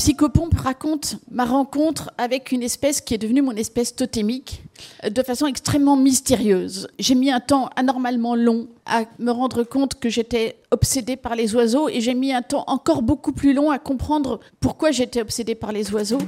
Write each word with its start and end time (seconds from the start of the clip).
Psychopompe 0.00 0.58
raconte 0.58 1.16
ma 1.30 1.44
rencontre 1.44 2.10
avec 2.16 2.52
une 2.52 2.62
espèce 2.62 3.02
qui 3.02 3.12
est 3.12 3.18
devenue 3.18 3.42
mon 3.42 3.54
espèce 3.54 3.94
totémique 3.94 4.62
euh, 5.04 5.10
de 5.10 5.22
façon 5.22 5.46
extrêmement 5.46 5.94
mystérieuse. 5.94 6.88
J'ai 6.98 7.14
mis 7.14 7.30
un 7.30 7.38
temps 7.38 7.68
anormalement 7.76 8.34
long 8.34 8.66
à 8.86 9.02
me 9.18 9.30
rendre 9.30 9.62
compte 9.62 10.00
que 10.00 10.08
j'étais 10.08 10.56
obsédée 10.70 11.16
par 11.16 11.34
les 11.34 11.54
oiseaux 11.54 11.90
et 11.90 12.00
j'ai 12.00 12.14
mis 12.14 12.32
un 12.32 12.40
temps 12.40 12.64
encore 12.66 13.02
beaucoup 13.02 13.32
plus 13.32 13.52
long 13.52 13.70
à 13.70 13.78
comprendre 13.78 14.40
pourquoi 14.58 14.90
j'étais 14.90 15.20
obsédée 15.20 15.54
par 15.54 15.70
les 15.70 15.92
oiseaux. 15.92 16.22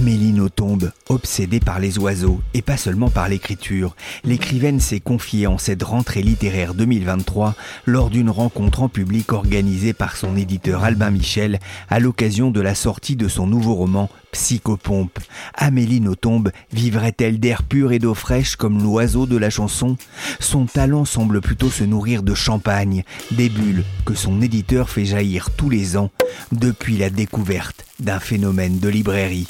Amélie 0.00 0.32
Nothomb, 0.32 0.78
obsédée 1.10 1.60
par 1.60 1.78
les 1.78 1.98
oiseaux 1.98 2.40
et 2.54 2.62
pas 2.62 2.78
seulement 2.78 3.10
par 3.10 3.28
l'écriture, 3.28 3.94
l'écrivaine 4.24 4.80
s'est 4.80 4.98
confiée 4.98 5.46
en 5.46 5.58
cette 5.58 5.82
rentrée 5.82 6.22
littéraire 6.22 6.72
2023 6.72 7.54
lors 7.84 8.08
d'une 8.08 8.30
rencontre 8.30 8.80
en 8.80 8.88
public 8.88 9.34
organisée 9.34 9.92
par 9.92 10.16
son 10.16 10.38
éditeur 10.38 10.84
Albin 10.84 11.10
Michel 11.10 11.60
à 11.90 12.00
l'occasion 12.00 12.50
de 12.50 12.62
la 12.62 12.74
sortie 12.74 13.14
de 13.14 13.28
son 13.28 13.46
nouveau 13.46 13.74
roman 13.74 14.08
Psychopompe. 14.32 15.18
Amélie 15.52 16.00
Nothomb 16.00 16.44
vivrait-elle 16.72 17.38
d'air 17.38 17.62
pur 17.62 17.92
et 17.92 17.98
d'eau 17.98 18.14
fraîche 18.14 18.56
comme 18.56 18.82
l'oiseau 18.82 19.26
de 19.26 19.36
la 19.36 19.50
chanson? 19.50 19.98
Son 20.38 20.64
talent 20.64 21.04
semble 21.04 21.42
plutôt 21.42 21.68
se 21.68 21.84
nourrir 21.84 22.22
de 22.22 22.32
champagne, 22.32 23.04
des 23.32 23.50
bulles 23.50 23.84
que 24.06 24.14
son 24.14 24.40
éditeur 24.40 24.88
fait 24.88 25.04
jaillir 25.04 25.50
tous 25.50 25.68
les 25.68 25.98
ans 25.98 26.10
depuis 26.52 26.96
la 26.96 27.10
découverte 27.10 27.84
d'un 27.98 28.18
phénomène 28.18 28.78
de 28.78 28.88
librairie. 28.88 29.46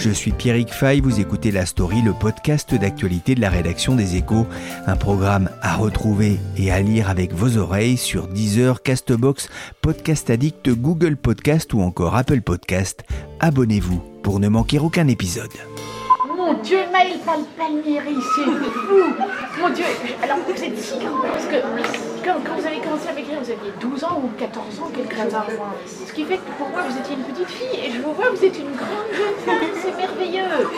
Je 0.00 0.08
suis 0.08 0.32
Pierrick 0.32 0.72
Fay, 0.72 1.02
vous 1.02 1.20
écoutez 1.20 1.50
La 1.50 1.66
Story, 1.66 2.00
le 2.00 2.14
podcast 2.14 2.74
d'actualité 2.74 3.34
de 3.34 3.42
la 3.42 3.50
rédaction 3.50 3.94
des 3.94 4.16
Échos, 4.16 4.46
un 4.86 4.96
programme 4.96 5.50
à 5.60 5.76
retrouver 5.76 6.38
et 6.56 6.72
à 6.72 6.80
lire 6.80 7.10
avec 7.10 7.34
vos 7.34 7.58
oreilles 7.58 7.98
sur 7.98 8.26
Deezer, 8.26 8.82
Castbox, 8.82 9.50
Podcast 9.82 10.30
Addict, 10.30 10.70
Google 10.70 11.18
Podcast 11.18 11.74
ou 11.74 11.82
encore 11.82 12.16
Apple 12.16 12.40
Podcast. 12.40 13.04
Abonnez-vous 13.40 14.00
pour 14.22 14.40
ne 14.40 14.48
manquer 14.48 14.78
aucun 14.78 15.06
épisode. 15.06 15.52
Mon 16.34 16.54
Dieu, 16.62 16.78
Maël 16.90 17.18
Palmieri, 17.58 18.16
c'est 18.34 18.44
fou 18.44 19.60
Mon 19.60 19.68
Dieu, 19.68 19.84
alors 20.22 20.38
vous 20.46 20.64
êtes 20.64 20.78
si 20.78 20.94
parce 20.94 21.44
que 21.44 22.09
quand, 22.24 22.38
vous 22.58 22.66
avez 22.66 22.80
commencé 22.80 23.08
à 23.08 23.12
m'écrire, 23.14 23.40
vous 23.40 23.50
aviez 23.50 23.72
12 23.80 24.04
ans 24.04 24.22
ou 24.22 24.28
14 24.38 24.80
ans, 24.80 24.90
quelque 24.94 25.14
chose. 25.14 25.32
Ce 26.06 26.12
qui 26.12 26.24
fait 26.24 26.36
que 26.36 26.50
pour 26.58 26.68
moi, 26.68 26.82
vous 26.88 26.98
étiez 26.98 27.16
une 27.16 27.24
petite 27.24 27.48
fille 27.48 27.80
et 27.86 27.92
je 27.92 28.00
vous 28.00 28.12
vois, 28.12 28.30
vous 28.30 28.44
êtes 28.44 28.58
une 28.58 28.76
grande 28.76 29.10
jeune 29.12 29.36
femme, 29.44 29.68
c'est 29.82 29.96
merveilleux 29.96 30.68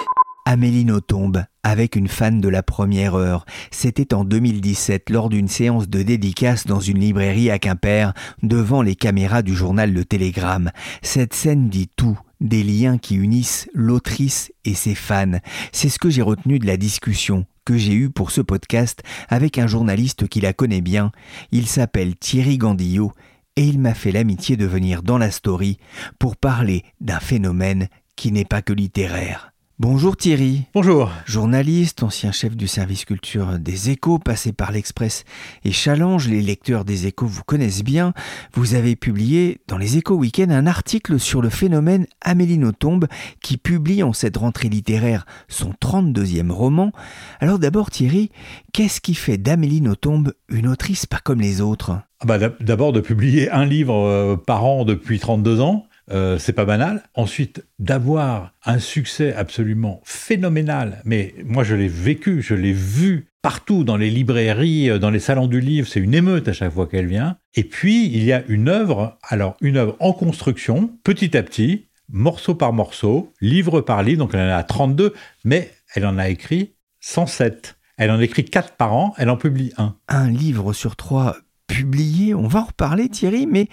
Amélie 0.45 0.85
Nothomb, 0.85 1.33
avec 1.63 1.95
une 1.95 2.09
fan 2.09 2.41
de 2.41 2.49
la 2.49 2.63
première 2.63 3.15
heure. 3.15 3.47
C'était 3.71 4.13
en 4.13 4.25
2017 4.25 5.09
lors 5.11 5.29
d'une 5.29 5.49
séance 5.49 5.89
de 5.89 6.03
dédicace 6.03 6.67
dans 6.67 6.81
une 6.81 6.99
librairie 6.99 7.51
à 7.51 7.59
Quimper, 7.59 8.13
devant 8.43 8.83
les 8.83 8.97
caméras 8.97 9.43
du 9.43 9.55
journal 9.55 9.93
Le 9.93 10.05
Télégramme. 10.05 10.71
Cette 11.01 11.35
scène 11.35 11.69
dit 11.69 11.89
tout, 11.97 12.19
des 12.43 12.63
liens 12.63 12.99
qui 12.99 13.15
unissent 13.15 13.69
l'autrice 13.73 14.53
et 14.65 14.75
ses 14.75 14.95
fans. 14.95 15.41
C'est 15.73 15.89
ce 15.89 15.99
que 15.99 16.11
j'ai 16.11 16.23
retenu 16.23 16.59
de 16.59 16.67
la 16.67 16.77
discussion 16.77 17.47
que 17.65 17.79
j'ai 17.79 17.95
eue 17.95 18.11
pour 18.11 18.31
ce 18.31 18.41
podcast 18.41 19.03
avec 19.29 19.59
un 19.59 19.67
journaliste 19.67 20.29
qui 20.29 20.41
la 20.41 20.53
connaît 20.53 20.81
bien. 20.81 21.13
Il 21.53 21.67
s'appelle 21.67 22.17
Thierry 22.17 22.59
Gandillot 22.59 23.13
et 23.57 23.65
il 23.65 23.79
m'a 23.79 23.95
fait 23.95 24.13
l'amitié 24.13 24.57
de 24.57 24.67
venir 24.67 25.03
dans 25.03 25.19
la 25.19 25.31
story 25.31 25.79
pour 26.19 26.37
parler 26.37 26.85
d'un 27.01 27.21
phénomène 27.21 27.89
qui 28.17 28.33
n'est 28.33 28.45
pas 28.45 28.63
que 28.63 28.73
littéraire. 28.73 29.52
Bonjour 29.79 30.17
Thierry. 30.17 30.67
Bonjour. 30.75 31.11
Journaliste, 31.25 32.03
ancien 32.03 32.31
chef 32.31 32.55
du 32.57 32.69
service 32.69 33.07
culture 33.07 33.59
des 33.59 33.91
Échos, 33.91 34.19
passé 34.19 34.53
par 34.53 34.71
l'Express 34.71 35.25
et 35.65 35.73
Challenge, 35.73 36.29
les 36.29 36.43
lecteurs 36.43 36.85
des 36.85 37.07
Échos 37.07 37.27
vous 37.27 37.43
connaissent 37.43 37.83
bien. 37.83 38.13
Vous 38.53 38.75
avez 38.75 38.97
publié 38.97 39.61
dans 39.69 39.79
les 39.79 39.97
Échos 39.97 40.15
Week-end 40.15 40.51
un 40.51 40.67
article 40.67 41.19
sur 41.19 41.41
le 41.41 41.49
phénomène 41.49 42.07
Amélie 42.21 42.59
Nothomb 42.59 43.01
qui 43.41 43.57
publie 43.57 44.03
en 44.03 44.13
cette 44.13 44.37
rentrée 44.37 44.69
littéraire 44.69 45.25
son 45.49 45.71
32e 45.71 46.51
roman. 46.51 46.93
Alors 47.41 47.59
d'abord 47.59 47.91
Thierry, 47.91 48.31
qu'est-ce 48.75 49.01
qui 49.01 49.15
fait 49.15 49.39
d'Amélie 49.39 49.81
Nothomb 49.81 50.25
une 50.49 50.69
autrice 50.69 51.07
pas 51.07 51.19
comme 51.19 51.41
les 51.41 51.63
autres? 51.63 51.99
Ah 52.21 52.27
bah, 52.27 52.39
D'abord 52.61 52.93
de 52.93 53.01
publier 53.01 53.51
un 53.51 53.65
livre 53.65 54.07
euh, 54.07 54.37
par 54.37 54.65
an 54.65 54.85
depuis 54.85 55.19
32 55.19 55.61
ans. 55.61 55.87
Euh, 56.13 56.39
c'est 56.39 56.53
pas 56.53 56.65
banal. 56.65 57.03
Ensuite, 57.15 57.65
d'avoir 57.79 58.53
un 58.65 58.79
succès 58.79 59.35
absolument 59.35 60.01
phénoménal, 60.05 61.01
mais 61.05 61.35
moi 61.45 61.65
je 61.65 61.75
l'ai 61.75 61.89
vécu, 61.89 62.43
je 62.43 62.55
l'ai 62.55 62.73
vu 62.73 63.29
partout 63.41 63.83
dans 63.83 63.97
les 63.97 64.11
librairies, 64.11 64.91
euh, 64.91 64.99
dans 64.99 65.11
les 65.11 65.21
salons 65.21 65.47
du 65.47 65.61
livre, 65.61 65.89
c'est 65.89 66.01
une 66.01 66.15
émeute 66.15 66.49
à 66.49 66.53
chaque 66.53 66.73
fois 66.73 66.87
qu'elle 66.87 67.07
vient. 67.07 67.37
Et 67.55 67.65
puis, 67.65 68.07
il 68.07 68.25
y 68.25 68.33
a 68.33 68.45
une 68.49 68.69
œuvre, 68.69 69.19
alors 69.23 69.57
une 69.61 69.77
œuvre 69.77 69.97
en 70.01 70.13
construction, 70.13 70.91
petit 71.03 71.37
à 71.37 71.43
petit, 71.43 71.89
morceau 72.09 72.55
par 72.55 72.73
morceau, 72.73 73.33
livre 73.41 73.81
par 73.81 74.03
livre, 74.03 74.19
donc 74.19 74.35
elle 74.35 74.41
en 74.41 74.57
a 74.57 74.63
32, 74.63 75.15
mais 75.45 75.71
elle 75.95 76.07
en 76.07 76.19
a 76.19 76.29
écrit 76.29 76.75
107. 77.01 77.77
Elle 77.97 78.11
en 78.11 78.21
écrit 78.21 78.45
4 78.45 78.77
par 78.77 78.95
an, 78.95 79.15
elle 79.19 79.31
en 79.31 79.37
publie 79.37 79.73
un. 79.77 79.97
Un 80.09 80.31
livre 80.31 80.73
sur 80.73 80.97
trois 80.97 81.37
publié, 81.67 82.35
on 82.35 82.47
va 82.47 82.61
en 82.61 82.65
reparler 82.65 83.09
Thierry, 83.09 83.47
mais 83.47 83.69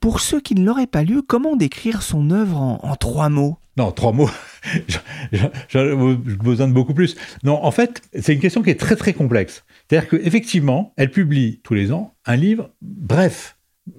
pour 0.00 0.20
ceux 0.20 0.40
qui 0.40 0.54
ne 0.54 0.64
l'auraient 0.64 0.86
pas 0.86 1.02
lu, 1.02 1.22
comment 1.22 1.56
décrire 1.56 2.02
son 2.02 2.30
œuvre 2.30 2.56
en, 2.60 2.96
trois 2.96 3.28
mots? 3.28 3.58
Non, 3.76 3.90
trois 3.92 4.12
mots, 4.12 4.30
j'ai 5.68 5.94
besoin 5.94 6.68
de 6.68 6.72
beaucoup 6.72 6.94
plus. 6.94 7.16
Non, 7.42 7.64
en 7.64 7.70
fait, 7.70 8.02
c'est 8.20 8.32
une 8.34 8.40
question 8.40 8.62
qui 8.62 8.70
est 8.70 8.78
très 8.78 8.96
très 8.96 9.12
complexe. 9.12 9.64
C'est-à-dire 9.88 10.08
qu'effectivement, 10.08 10.92
elle 10.96 11.10
publie 11.10 11.60
tous 11.62 11.74
les 11.74 11.92
ans 11.92 12.14
un 12.24 12.36
livre 12.36 12.70
bref, 12.82 13.56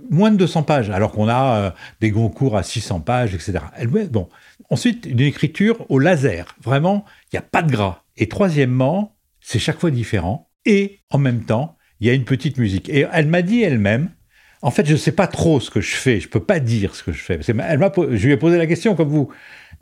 moins 0.10 0.32
de 0.32 0.38
200 0.38 0.64
pages, 0.64 0.90
alors 0.90 1.12
qu'on 1.12 1.28
a 1.28 1.58
euh, 1.58 1.72
des 2.02 2.12
concours 2.12 2.58
à 2.58 2.64
600 2.64 3.02
pages, 3.02 3.34
etc. 3.34 3.60
Bon. 4.12 4.30
Ensuite, 4.70 5.06
une 5.06 5.20
écriture 5.20 5.86
au 5.90 6.00
laser. 6.00 6.56
Vraiment, 6.64 7.06
il 7.26 7.36
n'y 7.36 7.40
a 7.40 7.44
pas 7.44 7.62
de 7.62 7.72
gras. 7.72 8.04
Et 8.18 8.28
troisièmement, 8.28 9.16
c'est 9.42 9.60
chaque 9.60 9.80
fois 9.80 9.92
différent. 9.92 10.50
Et 10.66 11.00
en 11.12 11.20
même 11.20 11.44
temps, 11.44 11.75
il 12.00 12.08
y 12.08 12.10
a 12.10 12.14
une 12.14 12.26
petite 12.26 12.58
musique. 12.58 12.90
Et 12.90 13.06
elle 13.12 13.28
m'a 13.28 13.42
dit 13.42 13.62
elle-même, 13.62 14.10
en 14.62 14.72
fait, 14.72 14.86
je 14.86 14.94
ne 14.94 14.98
sais 14.98 15.12
pas 15.12 15.28
trop 15.28 15.60
ce 15.60 15.70
que 15.70 15.82
je 15.82 15.96
fais, 15.96 16.20
je 16.20 16.28
ne 16.28 16.32
peux 16.32 16.40
pas 16.40 16.60
dire 16.60 16.96
ce 16.96 17.04
que 17.04 17.12
je 17.12 17.22
fais. 17.22 17.40
Elle 17.48 17.78
m'a, 17.80 17.92
je 17.96 18.26
lui 18.26 18.34
ai 18.34 18.38
posé 18.38 18.58
la 18.58 18.68
question 18.68 18.96
comme 18.96 19.10
vous. 19.10 19.30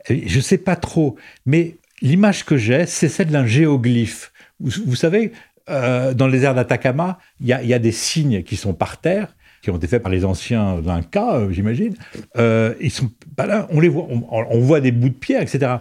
Je 0.08 0.36
ne 0.36 0.42
sais 0.42 0.58
pas 0.58 0.76
trop, 0.76 1.16
mais 1.46 1.76
l'image 2.02 2.44
que 2.44 2.56
j'ai, 2.56 2.86
c'est 2.86 3.08
celle 3.08 3.28
d'un 3.28 3.46
géoglyphe. 3.46 4.32
Vous, 4.60 4.94
savez, 4.94 5.32
euh, 5.70 6.14
dans 6.14 6.26
les 6.26 6.42
airs 6.42 6.54
d'Atacama, 6.54 7.18
il 7.40 7.46
y, 7.46 7.52
a, 7.52 7.78
des 7.78 7.92
signes 7.92 8.42
qui 8.42 8.56
sont 8.56 8.74
par 8.74 8.98
terre, 8.98 9.34
qui 9.62 9.70
ont 9.70 9.76
été 9.76 9.86
faits 9.86 10.02
par 10.02 10.12
les 10.12 10.24
anciens 10.24 10.80
d'un 10.80 11.00
euh, 11.16 11.50
j'imagine. 11.50 11.94
Euh, 12.36 12.74
ils 12.80 12.90
sont, 12.90 13.10
là, 13.38 13.66
on 13.70 13.80
les 13.80 13.88
voit, 13.88 14.06
on 14.10 14.60
voit 14.60 14.80
des 14.80 14.92
bouts 14.92 15.08
de 15.08 15.14
pierre, 15.14 15.42
etc. 15.42 15.76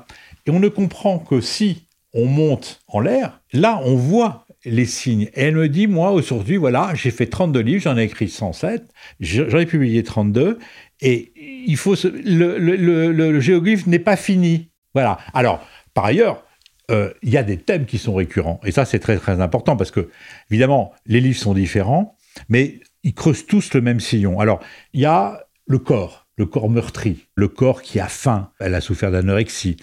Et 0.46 0.52
on 0.52 0.60
ne 0.60 0.70
comprend 0.70 1.20
que 1.20 1.42
si 1.42 1.88
on 2.14 2.26
monte 2.26 2.82
en 2.88 3.00
l'air, 3.00 3.42
là, 3.52 3.82
on 3.84 3.96
voit 3.96 4.43
les 4.66 4.86
signes. 4.86 5.30
Et 5.34 5.44
elle 5.44 5.56
me 5.56 5.70
dit, 5.70 5.88
moi, 5.88 6.12
aujourd'hui, 6.12 6.58
voilà, 6.58 6.94
j'ai 6.96 7.12
fait 7.12 7.28
32 7.28 7.60
livres, 7.60 7.82
j'en 7.82 7.98
ai 7.98 8.04
écrit 8.04 8.30
107, 8.30 8.84
j'en 9.20 9.60
ai 9.60 9.66
publié 9.66 10.04
32, 10.04 10.60
et 11.02 11.34
il 11.68 11.78
faut 11.78 11.96
le, 12.04 12.58
le, 12.58 13.12
le, 13.12 13.40
géoglyphe 13.40 13.88
n'est 13.88 14.00
pas 14.00 14.16
fini. 14.16 14.70
Voilà. 14.94 15.18
Alors, 15.34 15.66
par 15.94 16.06
ailleurs, 16.06 16.44
euh, 16.92 17.14
il 17.22 17.30
y 17.30 17.38
a 17.38 17.44
des 17.44 17.58
thèmes 17.58 17.86
qui 17.86 17.98
sont 17.98 18.14
récurrents. 18.14 18.60
Et 18.64 18.72
ça, 18.72 18.86
c'est 18.86 19.00
très, 19.00 19.18
très 19.18 19.42
important, 19.42 19.76
parce 19.76 19.92
que, 19.92 20.10
évidemment, 20.50 20.94
les 21.06 21.20
livres 21.20 21.40
sont 21.40 21.54
différents, 21.54 22.18
mais 22.50 22.80
ils 23.04 23.14
creusent 23.14 23.46
tous 23.46 23.74
le 23.74 23.82
même 23.82 24.00
sillon. 24.00 24.40
Alors, 24.40 24.60
il 24.94 25.02
y 25.02 25.06
a 25.06 25.46
le 25.68 25.80
corps, 25.80 26.28
le 26.38 26.46
corps 26.46 26.70
meurtri, 26.70 27.28
le 27.36 27.48
corps 27.48 27.82
qui 27.82 28.00
a 28.00 28.08
faim, 28.08 28.52
elle 28.60 28.76
a 28.76 28.82
souffert 28.82 29.12
d'anorexie, 29.12 29.78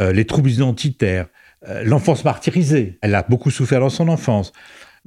euh, 0.00 0.12
les 0.12 0.26
troubles 0.26 0.50
identitaires, 0.50 1.26
l'enfance 1.84 2.24
martyrisée. 2.24 2.98
Elle 3.02 3.14
a 3.14 3.22
beaucoup 3.22 3.50
souffert 3.50 3.80
dans 3.80 3.90
son 3.90 4.08
enfance. 4.08 4.52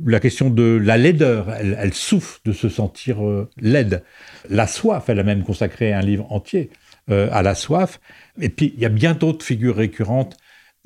La 0.06 0.20
question 0.20 0.52
de 0.52 0.80
la 0.82 0.98
laideur, 0.98 1.52
elle, 1.52 1.94
souffre 1.94 2.40
de 2.46 2.52
se 2.52 2.70
sentir 2.70 3.26
euh, 3.26 3.50
laide. 3.60 4.04
La 4.48 4.68
soif, 4.68 5.06
elle 5.10 5.20
a 5.20 5.24
même 5.24 5.44
consacré 5.44 5.92
un 5.92 6.02
livre 6.02 6.32
entier 6.32 6.70
euh, 7.10 7.30
à 7.32 7.42
la 7.42 7.56
soif. 7.56 8.00
Et 8.40 8.50
puis, 8.50 8.74
il 8.76 8.82
y 8.82 8.86
a 8.86 8.90
bien 8.90 9.16
d'autres 9.16 9.44
figures 9.44 9.76
récurrentes. 9.76 10.38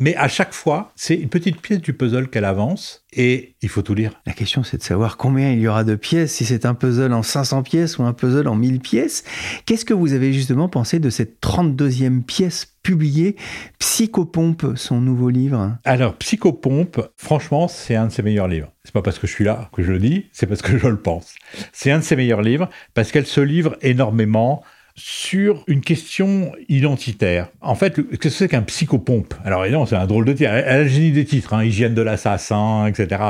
Mais 0.01 0.15
à 0.15 0.27
chaque 0.27 0.51
fois, 0.51 0.91
c'est 0.95 1.13
une 1.13 1.29
petite 1.29 1.61
pièce 1.61 1.79
du 1.79 1.93
puzzle 1.93 2.27
qu'elle 2.27 2.43
avance 2.43 3.05
et 3.13 3.53
il 3.61 3.69
faut 3.69 3.83
tout 3.83 3.93
lire. 3.93 4.19
La 4.25 4.33
question, 4.33 4.63
c'est 4.63 4.77
de 4.77 4.81
savoir 4.81 5.15
combien 5.15 5.51
il 5.51 5.59
y 5.59 5.67
aura 5.67 5.83
de 5.83 5.93
pièces, 5.93 6.33
si 6.33 6.43
c'est 6.43 6.65
un 6.65 6.73
puzzle 6.73 7.13
en 7.13 7.21
500 7.21 7.61
pièces 7.61 7.99
ou 7.99 8.03
un 8.03 8.11
puzzle 8.11 8.47
en 8.47 8.55
1000 8.55 8.79
pièces. 8.79 9.23
Qu'est-ce 9.67 9.85
que 9.85 9.93
vous 9.93 10.13
avez 10.13 10.33
justement 10.33 10.69
pensé 10.69 10.97
de 10.97 11.11
cette 11.11 11.39
32e 11.39 12.23
pièce 12.23 12.65
publiée, 12.81 13.35
Psychopompe, 13.77 14.75
son 14.75 15.01
nouveau 15.01 15.29
livre? 15.29 15.77
Alors, 15.85 16.15
Psychopompe, 16.15 16.99
franchement, 17.15 17.67
c'est 17.67 17.95
un 17.95 18.07
de 18.07 18.11
ses 18.11 18.23
meilleurs 18.23 18.47
livres. 18.47 18.71
C'est 18.83 18.93
pas 18.93 19.03
parce 19.03 19.19
que 19.19 19.27
je 19.27 19.33
suis 19.33 19.45
là 19.45 19.69
que 19.71 19.83
je 19.83 19.91
le 19.91 19.99
dis, 19.99 20.25
c'est 20.31 20.47
parce 20.47 20.63
que 20.63 20.79
je 20.79 20.87
le 20.87 20.97
pense. 20.97 21.35
C'est 21.73 21.91
un 21.91 21.99
de 21.99 22.03
ses 22.03 22.15
meilleurs 22.15 22.41
livres 22.41 22.69
parce 22.95 23.11
qu'elle 23.11 23.27
se 23.27 23.41
livre 23.41 23.77
énormément 23.83 24.63
sur 24.95 25.63
une 25.67 25.81
question 25.81 26.51
identitaire. 26.69 27.49
En 27.61 27.75
fait, 27.75 27.95
qu'est-ce 27.95 28.17
que 28.17 28.29
c'est 28.29 28.47
qu'un 28.47 28.61
psychopompe? 28.61 29.33
Alors 29.45 29.63
évidemment, 29.63 29.85
c'est 29.85 29.95
un 29.95 30.07
drôle 30.07 30.25
de 30.25 30.33
titre. 30.33 30.49
Elle 30.51 30.67
a 30.67 30.83
le 30.83 30.87
génie 30.87 31.11
des 31.11 31.25
titres, 31.25 31.53
hein, 31.53 31.63
hygiène 31.63 31.93
de 31.93 32.01
l'assassin, 32.01 32.87
etc., 32.87 33.21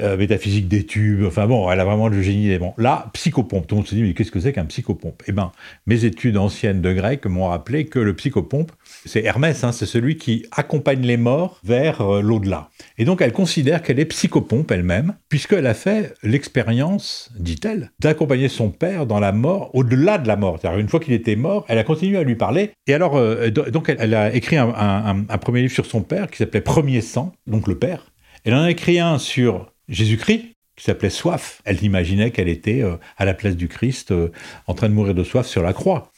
euh, 0.00 0.16
métaphysique 0.16 0.68
des 0.68 0.84
tubes, 0.84 1.24
enfin 1.26 1.46
bon, 1.46 1.70
elle 1.70 1.80
a 1.80 1.84
vraiment 1.84 2.08
le 2.08 2.22
génie 2.22 2.48
des 2.48 2.58
bons. 2.58 2.74
Là, 2.78 3.10
psychopompe, 3.12 3.66
tout 3.66 3.74
le 3.74 3.80
monde 3.80 3.86
se 3.86 3.94
dit, 3.94 4.02
mais 4.02 4.14
qu'est-ce 4.14 4.30
que 4.30 4.40
c'est 4.40 4.52
qu'un 4.52 4.64
psychopompe? 4.64 5.22
Eh 5.26 5.32
bien, 5.32 5.52
mes 5.86 6.04
études 6.04 6.36
anciennes 6.36 6.80
de 6.80 6.92
grec 6.92 7.26
m'ont 7.26 7.48
rappelé 7.48 7.86
que 7.86 7.98
le 7.98 8.14
psychopompe, 8.14 8.72
c'est 9.04 9.24
Hermès, 9.24 9.64
hein, 9.64 9.72
c'est 9.72 9.86
celui 9.86 10.16
qui 10.16 10.46
accompagne 10.52 11.02
les 11.02 11.16
morts 11.16 11.60
vers 11.64 12.00
euh, 12.00 12.20
l'au-delà. 12.22 12.70
Et 12.98 13.04
donc, 13.04 13.20
elle 13.20 13.32
considère 13.32 13.82
qu'elle 13.82 13.98
est 13.98 14.04
psychopompe 14.06 14.70
elle-même, 14.70 15.14
puisqu'elle 15.28 15.66
a 15.66 15.74
fait 15.74 16.14
l'expérience, 16.22 17.30
dit-elle, 17.38 17.90
d'accompagner 18.00 18.48
son 18.48 18.70
père 18.70 19.06
dans 19.06 19.20
la 19.20 19.32
mort, 19.32 19.70
au-delà 19.74 20.18
de 20.18 20.28
la 20.28 20.36
mort. 20.36 20.58
C'est-à-dire, 20.60 20.78
une 20.78 20.88
fois 20.88 21.00
qu'il 21.02 21.12
était 21.12 21.36
mort, 21.36 21.64
elle 21.68 21.78
a 21.78 21.84
continué 21.84 22.18
à 22.18 22.22
lui 22.22 22.34
parler. 22.34 22.70
Et 22.86 22.94
alors, 22.94 23.16
euh, 23.16 23.50
donc, 23.50 23.94
elle, 23.96 24.14
a 24.14 24.34
écrit 24.34 24.56
un, 24.56 25.24
premier 25.40 25.62
livre 25.62 25.72
sur 25.72 25.86
son 25.86 26.02
père 26.02 26.30
qui 26.30 26.38
s'appelait 26.38 26.60
Premier 26.60 27.00
sang, 27.00 27.32
donc 27.46 27.66
le 27.68 27.78
père. 27.78 28.12
Elle 28.44 28.54
en 28.54 28.62
a 28.62 28.70
écrit 28.70 28.98
un 28.98 29.18
sur 29.18 29.72
Jésus-Christ, 29.88 30.44
qui 30.76 30.84
s'appelait 30.84 31.10
Soif. 31.10 31.60
Elle 31.64 31.82
imaginait 31.84 32.30
qu'elle 32.30 32.48
était 32.48 32.82
euh, 32.82 32.96
à 33.18 33.24
la 33.24 33.34
place 33.34 33.56
du 33.56 33.68
Christ, 33.68 34.14
en 34.66 34.74
train 34.74 34.88
de 34.88 34.94
mourir 34.94 35.14
de 35.14 35.24
soif 35.24 35.46
sur 35.46 35.62
la 35.62 35.72
croix. 35.72 36.10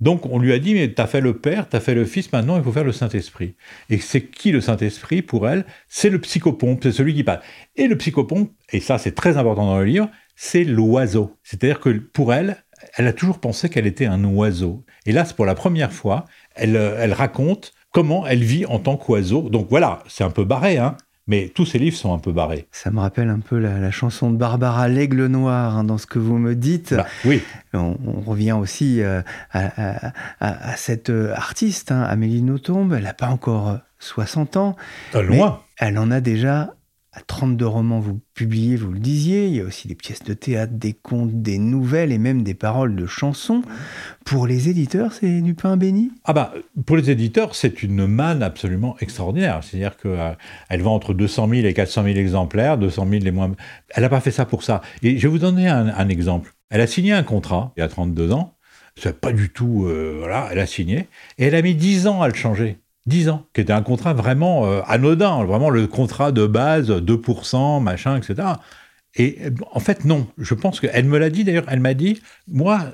Donc 0.00 0.26
on 0.26 0.38
lui 0.38 0.52
a 0.52 0.58
dit, 0.58 0.74
mais 0.74 0.92
t'as 0.92 1.08
fait 1.08 1.20
le 1.20 1.38
Père, 1.38 1.68
t'as 1.68 1.80
fait 1.80 1.94
le 1.94 2.04
Fils, 2.04 2.32
maintenant 2.32 2.56
il 2.56 2.62
faut 2.62 2.70
faire 2.70 2.84
le 2.84 2.92
Saint-Esprit. 2.92 3.54
Et 3.90 3.98
c'est 3.98 4.22
qui 4.22 4.52
le 4.52 4.60
Saint-Esprit 4.60 5.22
pour 5.22 5.48
elle? 5.48 5.64
C'est 5.88 6.08
le 6.08 6.20
psychopompe, 6.20 6.80
c'est 6.84 6.92
celui 6.92 7.14
qui 7.14 7.24
parle. 7.24 7.40
Et 7.74 7.88
le 7.88 7.98
psychopompe, 7.98 8.52
et 8.72 8.80
ça 8.80 8.98
c'est 8.98 9.14
très 9.14 9.36
important 9.36 9.66
dans 9.66 9.78
le 9.78 9.84
livre, 9.84 10.08
c'est 10.36 10.62
l'oiseau. 10.62 11.36
C'est-à-dire 11.42 11.80
que 11.80 11.90
pour 11.90 12.32
elle, 12.32 12.64
elle 12.94 13.06
a 13.06 13.12
toujours 13.12 13.38
pensé 13.38 13.68
qu'elle 13.68 13.86
était 13.86 14.06
un 14.06 14.24
oiseau. 14.24 14.84
Et 15.06 15.12
là, 15.12 15.24
c'est 15.24 15.36
pour 15.36 15.46
la 15.46 15.54
première 15.54 15.92
fois, 15.92 16.24
elle, 16.54 16.76
euh, 16.76 16.98
elle 17.00 17.12
raconte 17.12 17.72
comment 17.92 18.26
elle 18.26 18.42
vit 18.42 18.66
en 18.66 18.78
tant 18.78 18.96
qu'oiseau. 18.96 19.48
Donc 19.48 19.68
voilà, 19.70 20.02
c'est 20.08 20.24
un 20.24 20.30
peu 20.30 20.44
barré, 20.44 20.78
hein 20.78 20.96
mais 21.28 21.52
tous 21.54 21.66
ces 21.66 21.78
livres 21.78 21.96
sont 21.96 22.12
un 22.12 22.18
peu 22.18 22.32
barrés. 22.32 22.66
Ça 22.72 22.90
me 22.90 23.00
rappelle 23.00 23.28
un 23.28 23.40
peu 23.40 23.58
la, 23.58 23.90
chanson 23.90 24.30
de 24.30 24.36
Barbara 24.36 24.88
L'Aigle 24.88 25.26
Noir 25.26 25.76
hein, 25.76 25.84
dans 25.84 25.98
ce 25.98 26.06
que 26.06 26.18
vous 26.18 26.38
me 26.38 26.54
dites. 26.54 26.94
Bah, 26.94 27.06
oui. 27.26 27.42
On, 27.74 27.96
revient 28.26 28.52
aussi 28.52 29.02
euh, 29.02 29.20
à, 29.52 30.76
cette 30.76 31.10
euh, 31.10 31.34
artiste, 31.34 31.92
hein, 31.92 32.02
Amélie 32.02 32.42
Nothomb. 32.42 32.92
Elle 32.94 33.04
n'a 33.04 33.12
pas 33.12 33.28
encore 33.28 33.78
60 33.98 34.56
ans. 34.56 34.76
loin. 35.14 35.60
Elle 35.76 35.98
en 35.98 36.10
a 36.10 36.20
déjà 36.20 36.74
32 37.26 37.66
romans 37.66 38.00
vous 38.00 38.20
publiez, 38.34 38.76
vous 38.76 38.92
le 38.92 38.98
disiez, 38.98 39.46
il 39.46 39.56
y 39.56 39.60
a 39.60 39.64
aussi 39.64 39.88
des 39.88 39.94
pièces 39.94 40.22
de 40.22 40.34
théâtre, 40.34 40.72
des 40.74 40.92
contes, 40.92 41.42
des 41.42 41.58
nouvelles 41.58 42.12
et 42.12 42.18
même 42.18 42.42
des 42.42 42.54
paroles 42.54 42.94
de 42.96 43.06
chansons. 43.06 43.62
Pour 44.24 44.46
les 44.46 44.68
éditeurs, 44.68 45.12
c'est 45.12 45.40
du 45.40 45.54
pain 45.54 45.76
béni? 45.76 46.10
Ah 46.24 46.32
bah, 46.32 46.54
pour 46.86 46.96
les 46.96 47.10
éditeurs, 47.10 47.54
c'est 47.54 47.82
une 47.82 48.06
manne 48.06 48.42
absolument 48.42 48.96
extraordinaire. 49.00 49.60
C'est-à-dire 49.62 49.96
qu'elle 49.96 50.12
euh, 50.12 50.82
vend 50.82 50.94
entre 50.94 51.14
200 51.14 51.48
000 51.48 51.66
et 51.66 51.74
400 51.74 52.04
000 52.04 52.16
exemplaires, 52.16 52.78
200 52.78 53.06
000 53.10 53.24
les 53.24 53.30
moins... 53.30 53.52
Elle 53.90 54.02
n'a 54.02 54.08
pas 54.08 54.20
fait 54.20 54.30
ça 54.30 54.44
pour 54.44 54.62
ça. 54.62 54.82
Et 55.02 55.16
je 55.18 55.22
vais 55.22 55.28
vous 55.28 55.38
donner 55.38 55.68
un, 55.68 56.08
exemple. 56.08 56.54
Elle 56.70 56.80
a 56.80 56.86
signé 56.86 57.12
un 57.12 57.22
contrat 57.22 57.72
il 57.76 57.80
y 57.80 57.82
a 57.82 57.88
32 57.88 58.32
ans, 58.32 58.54
c'est 58.96 59.20
pas 59.20 59.32
du 59.32 59.50
tout... 59.50 59.86
Euh, 59.86 60.16
voilà, 60.18 60.48
elle 60.52 60.58
a 60.58 60.66
signé, 60.66 61.08
et 61.38 61.46
elle 61.46 61.54
a 61.54 61.62
mis 61.62 61.74
10 61.74 62.06
ans 62.06 62.22
à 62.22 62.28
le 62.28 62.34
changer. 62.34 62.78
10 63.08 63.30
ans, 63.30 63.46
qui 63.54 63.60
était 63.60 63.72
un 63.72 63.82
contrat 63.82 64.12
vraiment 64.12 64.66
euh, 64.66 64.80
anodin, 64.86 65.44
vraiment 65.44 65.70
le 65.70 65.86
contrat 65.86 66.30
de 66.30 66.46
base, 66.46 66.90
2%, 66.90 67.82
machin, 67.82 68.16
etc. 68.16 68.48
Et 69.16 69.38
en 69.72 69.80
fait, 69.80 70.04
non. 70.04 70.28
Je 70.38 70.54
pense 70.54 70.78
qu'elle 70.80 71.06
me 71.06 71.18
l'a 71.18 71.30
dit 71.30 71.44
d'ailleurs, 71.44 71.64
elle 71.68 71.80
m'a 71.80 71.94
dit, 71.94 72.20
moi, 72.46 72.92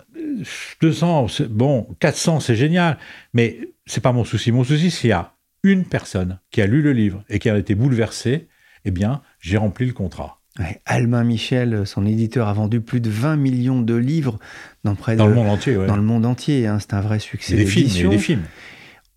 200, 0.81 1.26
bon, 1.50 1.88
400, 2.00 2.40
c'est 2.40 2.56
génial, 2.56 2.99
mais 3.34 3.58
c'est 3.87 4.00
pas 4.02 4.12
mon 4.12 4.25
souci. 4.25 4.52
Mon 4.52 4.64
souci, 4.64 4.90
s'il 4.90 5.11
y 5.11 5.12
a 5.12 5.34
une 5.62 5.84
personne 5.84 6.38
qui 6.50 6.62
a 6.62 6.67
lu 6.67 6.81
le 6.81 6.93
livre 6.93 7.25
et 7.28 7.38
qui 7.38 7.50
a 7.50 7.58
été 7.58 7.75
bouleversée, 7.75 8.49
eh 8.84 8.90
bien, 8.90 9.22
j'ai 9.40 9.56
rempli 9.56 9.87
le 9.87 9.93
contrat. 9.93 10.40
Albin 10.87 11.25
Michel, 11.25 11.84
son 11.84 12.06
éditeur, 12.06 12.46
a 12.46 12.52
vendu 12.52 12.81
plus 12.81 13.00
de 13.00 13.10
20 13.10 13.37
millions 13.37 13.82
de 13.82 13.94
livres 13.94 14.38
dans 14.84 14.94
près 14.94 15.17
dans 15.17 15.26
le 15.26 15.34
monde 15.34 15.49
entier. 15.49 15.75
Dans 15.75 15.96
le 15.96 16.02
monde 16.02 16.25
entier, 16.25 16.69
hein, 16.69 16.78
c'est 16.78 16.94
un 16.94 17.00
vrai 17.00 17.19
succès. 17.19 17.56
des 17.56 17.67
films, 17.67 18.10
des 18.10 18.19
films. 18.19 18.43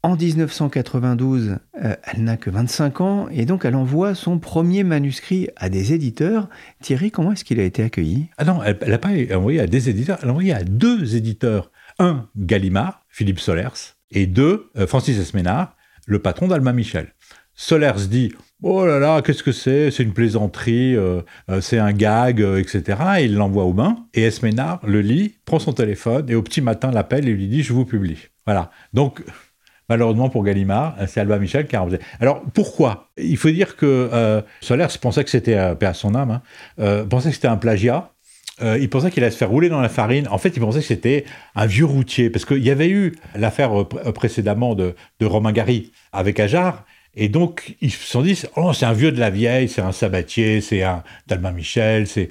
En 0.03 0.15
1992, 0.15 1.57
euh, 1.83 1.95
elle 2.03 2.23
n'a 2.23 2.37
que 2.37 2.49
25 2.49 3.01
ans 3.01 3.27
et 3.29 3.45
donc 3.45 3.65
elle 3.65 3.75
envoie 3.75 4.13
son 4.13 4.37
premier 4.37 4.83
manuscrit 4.83 5.49
à 5.55 5.69
des 5.69 5.91
éditeurs. 5.93 6.49
Thierry, 6.81 7.09
comment 7.09 7.31
est-ce 7.31 7.43
qu'il 7.43 7.59
a 7.59 7.63
été 7.63 7.83
accueilli? 7.83 8.27
Ah 8.37 8.45
non, 8.45 8.61
elle 8.63 8.77
n'a 8.87 8.99
pas 8.99 9.09
envoyé 9.35 9.59
à 9.59 9.67
des 9.67 9.89
éditeurs, 9.89 10.19
elle 10.21 10.29
a 10.29 10.31
envoyé 10.31 10.53
à 10.53 10.63
deux 10.63 11.15
éditeurs. 11.15 11.71
Un, 11.99 12.27
Gallimard, 12.37 13.05
Philippe 13.09 13.39
Solers, 13.39 13.95
et 14.11 14.27
deux, 14.27 14.69
euh, 14.77 14.85
Francis 14.85 15.17
Esménard, 15.17 15.75
le 16.05 16.19
patron 16.19 16.47
d'Alma 16.47 16.73
Michel. 16.73 17.13
Solers 17.55 18.07
dit 18.07 18.33
Oh 18.61 18.85
là 18.85 18.99
là, 18.99 19.23
qu'est-ce 19.23 19.43
que 19.43 19.51
c'est? 19.51 19.89
C'est 19.89 20.03
une 20.03 20.13
plaisanterie, 20.13 20.95
euh, 20.95 21.21
c'est 21.59 21.79
un 21.79 21.91
gag, 21.91 22.39
etc. 22.39 22.99
Et 23.19 23.25
il 23.25 23.35
l'envoie 23.35 23.65
au 23.65 23.73
bain. 23.73 24.05
Et 24.13 24.23
Esménard 24.23 24.79
le 24.85 25.01
lit, 25.01 25.35
prend 25.45 25.57
son 25.57 25.73
téléphone 25.73 26.29
et 26.29 26.35
au 26.35 26.43
petit 26.43 26.61
matin 26.61 26.91
l'appelle 26.91 27.27
et 27.27 27.33
lui 27.33 27.47
dit 27.47 27.63
Je 27.63 27.73
vous 27.73 27.85
publie. 27.85 28.29
Voilà. 28.45 28.71
Donc 28.93 29.23
Malheureusement 29.89 30.29
pour 30.29 30.43
Gallimard, 30.43 30.95
c'est 31.07 31.21
Alba 31.21 31.39
Michel 31.39 31.65
qui 31.65 31.75
a 31.75 31.79
renversé. 31.79 32.03
Alors 32.19 32.41
pourquoi? 32.53 33.09
Il 33.17 33.37
faut 33.37 33.49
dire 33.49 33.77
que 33.77 34.09
euh, 34.11 34.41
Solers 34.59 34.87
pensait 35.01 35.23
que 35.23 35.29
c'était, 35.29 35.55
euh, 35.55 35.93
son 35.93 36.13
âme, 36.13 36.31
hein, 36.31 36.41
euh, 36.79 37.05
pensait 37.05 37.29
que 37.29 37.35
c'était 37.35 37.47
un 37.47 37.57
plagiat. 37.57 38.11
Euh, 38.61 38.77
il 38.79 38.89
pensait 38.89 39.11
qu'il 39.11 39.23
allait 39.23 39.31
se 39.31 39.37
faire 39.37 39.49
rouler 39.49 39.69
dans 39.69 39.81
la 39.81 39.89
farine. 39.89 40.27
En 40.29 40.37
fait, 40.37 40.49
il 40.49 40.59
pensait 40.59 40.79
que 40.79 40.85
c'était 40.85 41.25
un 41.55 41.65
vieux 41.65 41.85
routier. 41.85 42.29
Parce 42.29 42.43
qu'il 42.43 42.63
y 42.63 42.71
avait 42.71 42.89
eu 42.89 43.15
l'affaire 43.35 43.85
précédemment 44.13 44.75
de, 44.75 44.95
Romain 45.21 45.51
Gary 45.51 45.91
avec 46.11 46.39
Ajar. 46.39 46.85
Et 47.15 47.29
donc, 47.29 47.75
ils 47.81 47.91
se 47.91 48.05
sont 48.05 48.21
dit, 48.21 48.41
oh, 48.55 48.73
c'est 48.73 48.85
un 48.85 48.93
vieux 48.93 49.11
de 49.11 49.19
la 49.19 49.29
vieille, 49.29 49.69
c'est 49.69 49.81
un 49.81 49.91
sabatier, 49.91 50.61
c'est 50.61 50.83
un 50.83 51.03
d'Albin 51.27 51.51
Michel, 51.51 52.07
c'est... 52.07 52.29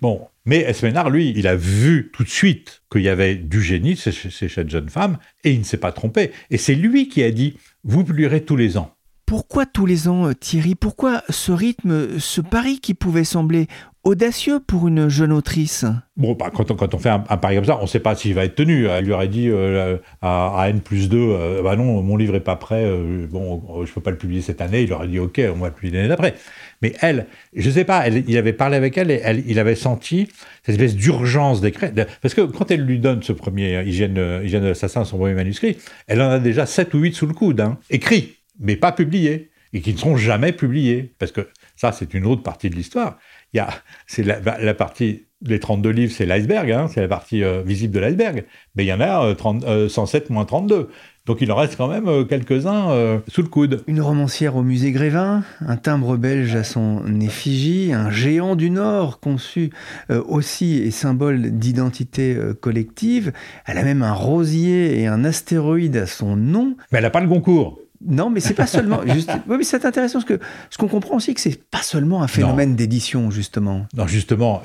Bon, 0.00 0.26
mais 0.44 0.60
Esménard, 0.60 1.10
lui, 1.10 1.32
il 1.36 1.46
a 1.46 1.54
vu 1.54 2.10
tout 2.12 2.24
de 2.24 2.28
suite 2.28 2.82
qu'il 2.90 3.02
y 3.02 3.08
avait 3.08 3.36
du 3.36 3.62
génie 3.62 3.96
chez, 3.96 4.12
cette 4.12 4.70
jeune 4.70 4.88
femme, 4.88 5.18
et 5.44 5.52
il 5.52 5.60
ne 5.60 5.64
s'est 5.64 5.76
pas 5.76 5.92
trompé. 5.92 6.32
Et 6.50 6.58
c'est 6.58 6.74
lui 6.74 7.08
qui 7.08 7.22
a 7.22 7.30
dit, 7.30 7.56
vous 7.84 8.04
publierez 8.04 8.44
tous 8.44 8.56
les 8.56 8.76
ans. 8.76 8.94
Pourquoi 9.24 9.66
tous 9.66 9.86
les 9.86 10.08
ans, 10.08 10.28
euh, 10.28 10.34
Thierry? 10.34 10.74
Pourquoi 10.74 11.22
ce 11.30 11.52
rythme, 11.52 12.18
ce 12.18 12.40
pari 12.40 12.80
qui 12.80 12.92
pouvait 12.92 13.24
sembler 13.24 13.66
audacieux 14.04 14.60
pour 14.60 14.88
une 14.88 15.08
jeune 15.08 15.32
autrice 15.32 15.84
Bon, 16.16 16.34
bah, 16.34 16.50
quand, 16.52 16.70
on, 16.70 16.98
fait 16.98 17.08
un, 17.08 17.20
pari 17.20 17.56
comme 17.56 17.64
ça, 17.64 17.78
on 17.78 17.82
ne 17.82 17.86
sait 17.86 18.00
pas 18.00 18.14
s'il 18.14 18.34
va 18.34 18.44
être 18.44 18.54
tenu. 18.54 18.86
Elle 18.86 19.06
lui 19.06 19.12
aurait 19.12 19.28
dit 19.28 19.48
euh, 19.48 19.96
à, 20.20 20.66
N 20.68 20.80
plus 20.80 21.08
2, 21.08 21.16
euh, 21.18 21.62
bah 21.62 21.76
non, 21.76 22.02
mon 22.02 22.16
livre 22.16 22.34
n'est 22.34 22.40
pas 22.40 22.56
prêt, 22.56 22.84
bon, 23.30 23.62
je 23.84 23.90
ne 23.90 23.94
peux 23.94 24.00
pas 24.00 24.10
le 24.10 24.18
publier 24.18 24.42
cette 24.42 24.60
année. 24.60 24.82
Il 24.82 24.92
aurait 24.92 25.08
dit, 25.08 25.18
ok, 25.18 25.40
on 25.54 25.58
va 25.58 25.68
le 25.68 25.74
publier 25.74 25.96
l'année 25.96 26.08
d'après. 26.08 26.34
Mais 26.82 26.92
elle, 27.00 27.26
je 27.54 27.66
ne 27.68 27.74
sais 27.74 27.84
pas, 27.84 28.08
il 28.08 28.36
avait 28.36 28.52
parlé 28.52 28.76
avec 28.76 28.98
elle 28.98 29.10
et 29.10 29.22
il 29.46 29.58
avait 29.58 29.74
senti 29.74 30.28
cette 30.62 30.74
espèce 30.74 30.96
d'urgence 30.96 31.60
d'écrire. 31.60 31.92
Parce 32.20 32.34
que 32.34 32.42
quand 32.42 32.70
elle 32.70 32.84
lui 32.84 32.98
donne 32.98 33.22
ce 33.22 33.32
premier 33.32 33.82
Hygiène, 33.84 34.42
hygiène 34.44 34.62
de 34.62 34.68
l'assassin, 34.68 35.04
son 35.04 35.16
premier 35.16 35.34
manuscrit, 35.34 35.78
elle 36.06 36.20
en 36.20 36.30
a 36.30 36.38
déjà 36.38 36.66
7 36.66 36.92
ou 36.94 36.98
8 36.98 37.14
sous 37.14 37.26
le 37.26 37.34
coude, 37.34 37.60
hein, 37.60 37.78
écrit 37.88 38.36
mais 38.58 38.76
pas 38.76 38.92
publiés, 38.92 39.50
et 39.72 39.80
qui 39.80 39.92
ne 39.92 39.98
seront 39.98 40.16
jamais 40.16 40.52
publiés. 40.52 41.14
Parce 41.18 41.32
que 41.32 41.48
ça, 41.76 41.92
c'est 41.92 42.14
une 42.14 42.26
autre 42.26 42.42
partie 42.42 42.70
de 42.70 42.74
l'histoire. 42.74 43.18
Y 43.54 43.58
a, 43.58 43.68
c'est 44.06 44.22
la, 44.22 44.40
la, 44.40 44.74
partie, 44.74 45.26
les 45.42 45.60
32 45.60 45.90
livres, 45.90 46.12
c'est 46.16 46.24
l'iceberg, 46.24 46.70
hein, 46.70 46.88
c'est 46.92 47.02
la 47.02 47.08
partie 47.08 47.44
euh, 47.44 47.62
visible 47.62 47.94
de 47.94 48.00
l'iceberg. 48.00 48.44
Mais 48.74 48.84
il 48.84 48.88
y 48.88 48.92
en 48.92 49.00
a 49.00 49.34
30, 49.34 49.64
euh, 49.64 49.88
107 49.88 50.24
euh, 50.30 50.34
moins 50.34 50.44
32. 50.46 50.88
Donc 51.26 51.40
il 51.40 51.52
en 51.52 51.56
reste 51.56 51.76
quand 51.76 51.86
même 51.86 52.26
quelques-uns 52.26 53.20
sous 53.28 53.42
le 53.42 53.48
coude. 53.48 53.84
Une 53.86 54.00
romancière 54.00 54.56
au 54.56 54.62
musée 54.62 54.90
Grévin, 54.90 55.44
un 55.60 55.76
timbre 55.76 56.16
belge 56.16 56.56
à 56.56 56.64
son 56.64 57.20
effigie, 57.20 57.92
un 57.92 58.10
géant 58.10 58.56
du 58.56 58.70
Nord 58.70 59.20
conçu 59.20 59.70
aussi 60.08 60.78
et 60.78 60.90
symbole 60.90 61.52
d'identité 61.52 62.36
collective. 62.60 63.32
Elle 63.66 63.78
a 63.78 63.84
même 63.84 64.02
un 64.02 64.14
rosier 64.14 65.00
et 65.00 65.06
un 65.06 65.24
astéroïde 65.24 65.96
à 65.96 66.08
son 66.08 66.34
nom. 66.34 66.74
Mais 66.90 66.98
elle 66.98 67.04
n'a 67.04 67.10
pas 67.10 67.20
le 67.20 67.28
concours. 67.28 67.78
Non, 68.06 68.30
mais 68.30 68.40
c'est 68.40 68.54
pas 68.54 68.66
seulement. 68.66 69.00
Juste, 69.06 69.30
oui, 69.48 69.56
mais 69.58 69.64
c'est 69.64 69.84
intéressant 69.84 70.20
parce 70.20 70.24
que 70.24 70.40
ce 70.70 70.78
qu'on 70.78 70.88
comprend 70.88 71.16
aussi, 71.16 71.34
que 71.34 71.40
c'est 71.40 71.62
pas 71.70 71.82
seulement 71.82 72.22
un 72.22 72.28
phénomène 72.28 72.74
d'édition, 72.74 73.30
justement. 73.30 73.86
Non, 73.96 74.06
justement. 74.06 74.62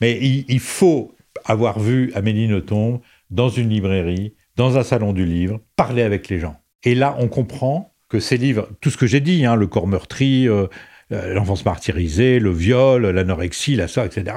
Mais 0.00 0.18
il, 0.20 0.60
faut 0.60 1.14
avoir 1.44 1.78
vu 1.78 2.12
Amélie 2.14 2.48
Nothomb 2.48 3.00
dans 3.30 3.48
une 3.48 3.70
librairie, 3.70 4.34
dans 4.56 4.78
un 4.78 4.82
salon 4.82 5.12
du 5.12 5.24
livre, 5.26 5.60
parler 5.76 6.02
avec 6.02 6.28
les 6.28 6.38
gens. 6.38 6.56
Et 6.84 6.94
là, 6.94 7.16
on 7.18 7.28
comprend 7.28 7.92
que 8.08 8.20
ces 8.20 8.36
livres, 8.36 8.68
tout 8.80 8.90
ce 8.90 8.96
que 8.96 9.06
j'ai 9.06 9.20
dit, 9.20 9.44
hein, 9.44 9.56
le 9.56 9.66
corps 9.66 9.88
meurtri, 9.88 10.48
euh, 10.48 10.66
euh, 11.12 11.34
l'enfance 11.34 11.64
martyrisée, 11.64 12.38
le 12.38 12.50
viol, 12.50 13.06
l'anorexie, 13.06 13.76
la 13.76 13.88
soie, 13.88 14.06
etc., 14.06 14.36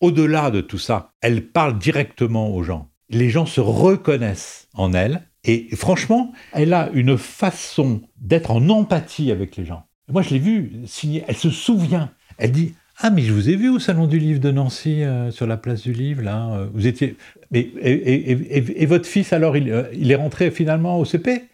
au-delà 0.00 0.50
de 0.50 0.60
tout 0.60 0.78
ça, 0.78 1.12
elle 1.20 1.46
parle 1.46 1.78
directement 1.78 2.54
aux 2.54 2.62
gens. 2.62 2.90
Les 3.08 3.30
gens 3.30 3.46
se 3.46 3.60
reconnaissent 3.60 4.68
en 4.74 4.92
elle. 4.92 5.22
Et 5.44 5.68
franchement, 5.76 6.32
elle 6.52 6.72
a 6.72 6.90
une 6.94 7.18
façon 7.18 8.02
d'être 8.20 8.50
en 8.50 8.68
empathie 8.68 9.30
avec 9.30 9.56
les 9.56 9.64
gens. 9.64 9.84
Moi, 10.08 10.22
je 10.22 10.30
l'ai 10.30 10.38
vue 10.38 10.72
signer. 10.86 11.24
Elle 11.28 11.36
se 11.36 11.50
souvient. 11.50 12.10
Elle 12.38 12.52
dit 12.52 12.74
ah, 12.98 13.10
mais 13.10 13.22
je 13.22 13.32
vous 13.32 13.50
ai 13.50 13.56
vu 13.56 13.70
au 13.70 13.78
Salon 13.80 14.06
du 14.06 14.18
Livre 14.18 14.40
de 14.40 14.52
Nancy, 14.52 15.02
euh, 15.02 15.30
sur 15.32 15.46
la 15.46 15.56
place 15.56 15.82
du 15.82 15.92
Livre, 15.92 16.22
là. 16.22 16.50
Euh, 16.52 16.66
vous 16.72 16.86
étiez. 16.86 17.16
Et, 17.52 18.86
votre 18.86 19.06
fils, 19.06 19.32
alors, 19.32 19.56
il, 19.56 19.70
euh, 19.70 19.90
est 19.92 20.14
rentré 20.14 20.50
finalement 20.50 20.98
au 20.98 21.04
CP 21.04 21.44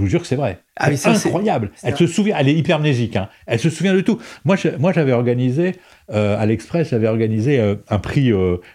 Je 0.00 0.04
vous 0.06 0.10
jure 0.10 0.22
que 0.22 0.26
c'est 0.26 0.36
vrai. 0.36 0.60
Ah, 0.76 0.96
c'est 0.96 1.10
incroyable. 1.10 1.72
Elle 1.82 1.94
se 1.94 2.06
souvient, 2.06 2.34
elle 2.38 2.48
est 2.48 2.54
hypermnésique. 2.54 3.16
Hein. 3.16 3.28
Elle 3.46 3.58
se 3.58 3.68
souvient 3.68 3.92
de 3.92 4.00
tout. 4.00 4.18
Moi, 4.46 4.56
moi 4.78 4.94
j'avais 4.94 5.12
organisé, 5.12 5.74
à 6.08 6.46
l'Express, 6.46 6.88
j'avais 6.88 7.06
organisé 7.06 7.60
un 7.60 7.98
prix, 7.98 8.32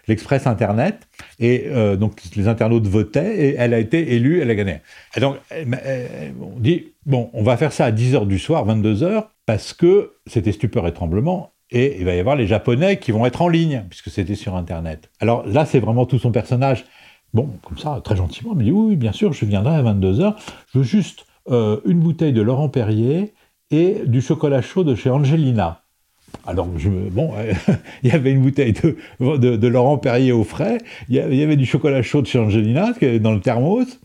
l'Express 0.07 0.45
Internet. 0.45 1.07
Et 1.39 1.67
donc, 1.97 2.21
les 2.35 2.47
internautes 2.47 2.85
votaient 2.85 3.37
et 3.37 3.55
elle 3.57 3.73
a 3.73 3.79
été 3.79 4.13
élue, 4.13 4.39
elle 4.39 4.51
a 4.51 4.55
gagné. 4.55 4.81
Et 5.17 5.19
donc, 5.19 5.37
on 5.51 6.59
dit 6.59 6.93
bon, 7.07 7.31
on 7.33 7.41
va 7.41 7.57
faire 7.57 7.73
ça 7.73 7.85
à 7.85 7.91
10h 7.91 8.27
du 8.27 8.37
soir, 8.37 8.67
22h, 8.67 9.23
parce 9.47 9.73
que 9.73 10.11
c'était 10.27 10.51
stupeur 10.51 10.85
et 10.85 10.93
tremblement 10.93 11.53
et 11.71 11.97
il 11.97 12.05
va 12.05 12.13
y 12.13 12.19
avoir 12.19 12.35
les 12.35 12.45
Japonais 12.45 12.97
qui 12.97 13.11
vont 13.11 13.25
être 13.25 13.41
en 13.41 13.47
ligne, 13.47 13.83
puisque 13.89 14.11
c'était 14.11 14.35
sur 14.35 14.55
Internet. 14.55 15.09
Alors 15.19 15.43
là, 15.47 15.65
c'est 15.65 15.79
vraiment 15.79 16.05
tout 16.05 16.19
son 16.19 16.31
personnage. 16.31 16.85
Bon, 17.35 17.49
comme 17.63 17.77
ça, 17.77 17.99
très 18.01 18.15
gentiment, 18.15 18.51
il 18.53 18.59
me 18.59 18.63
dit 18.63 18.71
oui, 18.71 18.95
bien 18.95 19.11
sûr, 19.11 19.33
je 19.33 19.43
viendrai 19.43 19.75
à 19.75 19.83
22h. 19.83 20.35
Je 20.73 20.79
veux 20.79 20.85
juste 20.85 21.25
euh, 21.51 21.81
une 21.85 21.99
bouteille 21.99 22.31
de 22.31 22.41
Laurent 22.41 22.69
Perrier 22.69 23.33
et 23.71 24.03
du 24.05 24.21
chocolat 24.21 24.61
chaud 24.61 24.85
de 24.85 24.95
chez 24.95 25.09
Angelina. 25.09 25.81
Alors, 26.47 26.69
je, 26.77 26.87
bon, 26.89 27.33
il 28.03 28.09
y 28.09 28.13
avait 28.13 28.31
une 28.31 28.41
bouteille 28.41 28.71
de, 28.71 28.95
de, 29.37 29.67
Laurent 29.67 29.97
Perrier 29.97 30.31
au 30.31 30.45
frais, 30.45 30.77
il 31.09 31.15
y 31.15 31.43
avait 31.43 31.57
du 31.57 31.65
chocolat 31.65 32.01
chaud 32.01 32.21
de 32.21 32.27
chez 32.27 32.39
Angelina 32.39 32.93
dans 33.19 33.33
le 33.33 33.41
thermos. 33.41 33.99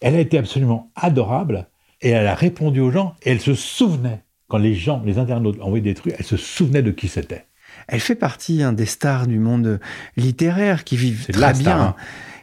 Elle 0.00 0.16
a 0.16 0.20
été 0.20 0.36
absolument 0.36 0.90
adorable 0.96 1.68
et 2.00 2.10
elle 2.10 2.26
a 2.26 2.34
répondu 2.34 2.80
aux 2.80 2.90
gens 2.90 3.14
et 3.22 3.30
elle 3.30 3.40
se 3.40 3.54
souvenait 3.54 4.24
quand 4.48 4.58
les 4.58 4.74
gens, 4.74 5.00
les 5.06 5.20
internautes 5.20 5.60
envoyaient 5.60 5.84
des 5.84 5.94
trucs, 5.94 6.14
elle 6.18 6.26
se 6.26 6.36
souvenait 6.36 6.82
de 6.82 6.90
qui 6.90 7.06
c'était. 7.06 7.46
Elle 7.86 8.00
fait 8.00 8.16
partie 8.16 8.62
hein, 8.62 8.72
des 8.72 8.86
stars 8.86 9.26
du 9.28 9.38
monde 9.38 9.80
littéraire 10.16 10.84
qui 10.84 10.96
vivent 10.96 11.26
très 11.28 11.54
bien. 11.54 11.80
Hein. 11.80 11.94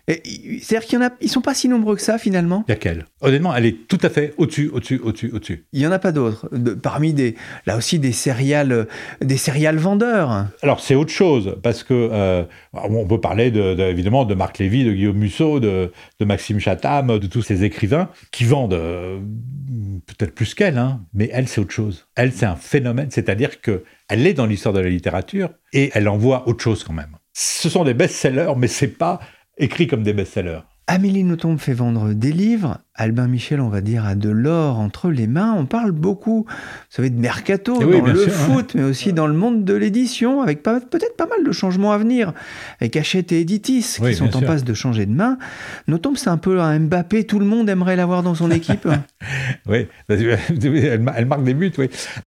C'est-à-dire 0.10 0.88
qu'il 0.88 1.00
y 1.00 1.04
en 1.04 1.06
a, 1.06 1.12
ils 1.22 1.30
sont 1.30 1.42
pas 1.42 1.54
si 1.54 1.68
nombreux 1.70 1.96
que 1.96 2.02
ça 2.02 2.18
finalement. 2.18 2.64
Il 2.68 2.72
y 2.72 2.74
a 2.74 2.78
qu'elle. 2.78 3.06
Honnêtement, 3.22 3.56
elle 3.56 3.66
est 3.66 3.88
tout 3.88 4.00
à 4.02 4.10
fait 4.10 4.34
au-dessus, 4.38 4.70
au-dessus, 4.74 5.00
au-dessus, 5.04 5.32
au-dessus. 5.32 5.66
Il 5.72 5.82
y 5.82 5.88
en 5.88 5.92
a 5.92 6.00
pas 6.00 6.12
d'autres. 6.12 6.50
parmi 6.82 7.14
des, 7.14 7.36
là 7.66 7.78
aussi 7.78 8.00
des 8.00 8.12
céréales, 8.12 8.88
des 9.22 9.38
céréales 9.38 9.78
vendeurs. 9.78 10.48
Alors 10.64 10.80
c'est 10.80 10.96
autre 10.96 11.12
chose 11.12 11.58
parce 11.62 11.84
que 11.84 11.94
euh, 11.94 12.44
on 12.74 13.06
peut 13.06 13.22
parler 13.22 13.52
de, 13.52 13.80
évidemment 13.82 14.26
de 14.26 14.34
Marc 14.34 14.58
Lévy, 14.58 14.84
de 14.84 14.94
Guillaume 14.94 15.18
Musso, 15.18 15.60
de, 15.60 15.92
Maxime 16.22 16.60
Chatham, 16.60 17.20
de 17.20 17.28
tous 17.28 17.42
ces 17.42 17.64
écrivains 17.64 18.10
qui 18.32 18.46
vendent 18.46 18.74
euh, 18.74 19.20
peut-être 20.08 20.34
plus 20.34 20.54
qu'elle, 20.56 20.78
hein, 20.78 21.02
mais 21.14 21.30
elle 21.32 21.48
c'est 21.48 21.62
autre 21.62 21.74
chose. 21.74 22.08
Elle 22.16 22.32
c'est 22.32 22.46
un 22.46 22.56
phénomène, 22.56 23.12
c'est-à-dire 23.12 23.62
que 23.62 23.84
elle 24.08 24.26
est 24.26 24.34
dans 24.34 24.48
l'histoire 24.48 24.74
de 24.74 24.80
la 24.80 24.90
littérature 24.90 25.52
et 25.72 25.92
elle 25.94 26.10
envoie 26.10 26.48
autre 26.48 26.64
chose 26.64 26.84
quand 26.84 26.94
même. 26.94 27.16
Ce 27.34 27.70
sont 27.70 27.84
des 27.84 27.94
best-sellers, 27.94 28.54
mais 28.58 28.68
c'est 28.68 28.88
pas 28.88 29.20
écrits 29.60 29.88
comme 29.88 30.04
des 30.04 30.14
best-sellers. 30.14 30.62
Amélie 30.92 31.24
Nothomb 31.24 31.60
fait 31.60 31.74
vendre 31.74 32.14
des 32.14 32.32
livres. 32.32 32.80
Albin 32.96 33.28
Michel, 33.28 33.62
on 33.62 33.70
va 33.70 33.82
dire, 33.82 34.06
a 34.06 34.16
de 34.16 34.30
l'or 34.30 34.80
entre 34.80 35.12
les 35.12 35.28
mains. 35.28 35.54
On 35.56 35.68
parle 35.68 35.92
beaucoup, 35.92 36.48
vous 36.48 36.56
savez, 36.90 37.12
de 37.12 37.20
mercato 37.20 37.78
eh 37.80 38.00
dans 38.00 38.08
le 38.08 38.16
foot, 38.28 38.74
mais 38.74 38.82
aussi 38.82 39.14
dans 39.14 39.28
le 39.28 39.34
monde 39.34 39.64
de 39.64 39.76
l'édition, 39.76 40.42
avec 40.42 40.64
peut-être 40.64 41.16
pas 41.16 41.28
mal 41.28 41.44
de 41.46 41.52
changements 41.52 41.92
à 41.92 42.00
venir, 42.00 42.34
avec 42.82 42.96
Hachette 42.96 43.32
et 43.32 43.42
Editis 43.42 43.98
qui 44.04 44.16
sont 44.16 44.36
en 44.36 44.42
passe 44.42 44.64
de 44.64 44.74
changer 44.74 45.06
de 45.06 45.14
main. 45.14 45.38
Nothomb, 45.88 46.16
c'est 46.16 46.32
un 46.32 46.38
peu 46.38 46.60
un 46.60 46.80
Mbappé. 46.80 47.26
Tout 47.26 47.38
le 47.38 47.46
monde 47.46 47.70
aimerait 47.70 47.96
l'avoir 47.96 48.24
dans 48.24 48.34
son 48.34 48.50
équipe. 48.60 48.88
oui, 49.68 49.86
elle 50.10 51.26
marque 51.28 51.44
des 51.44 51.54
buts, 51.54 51.72
oui. 51.78 51.90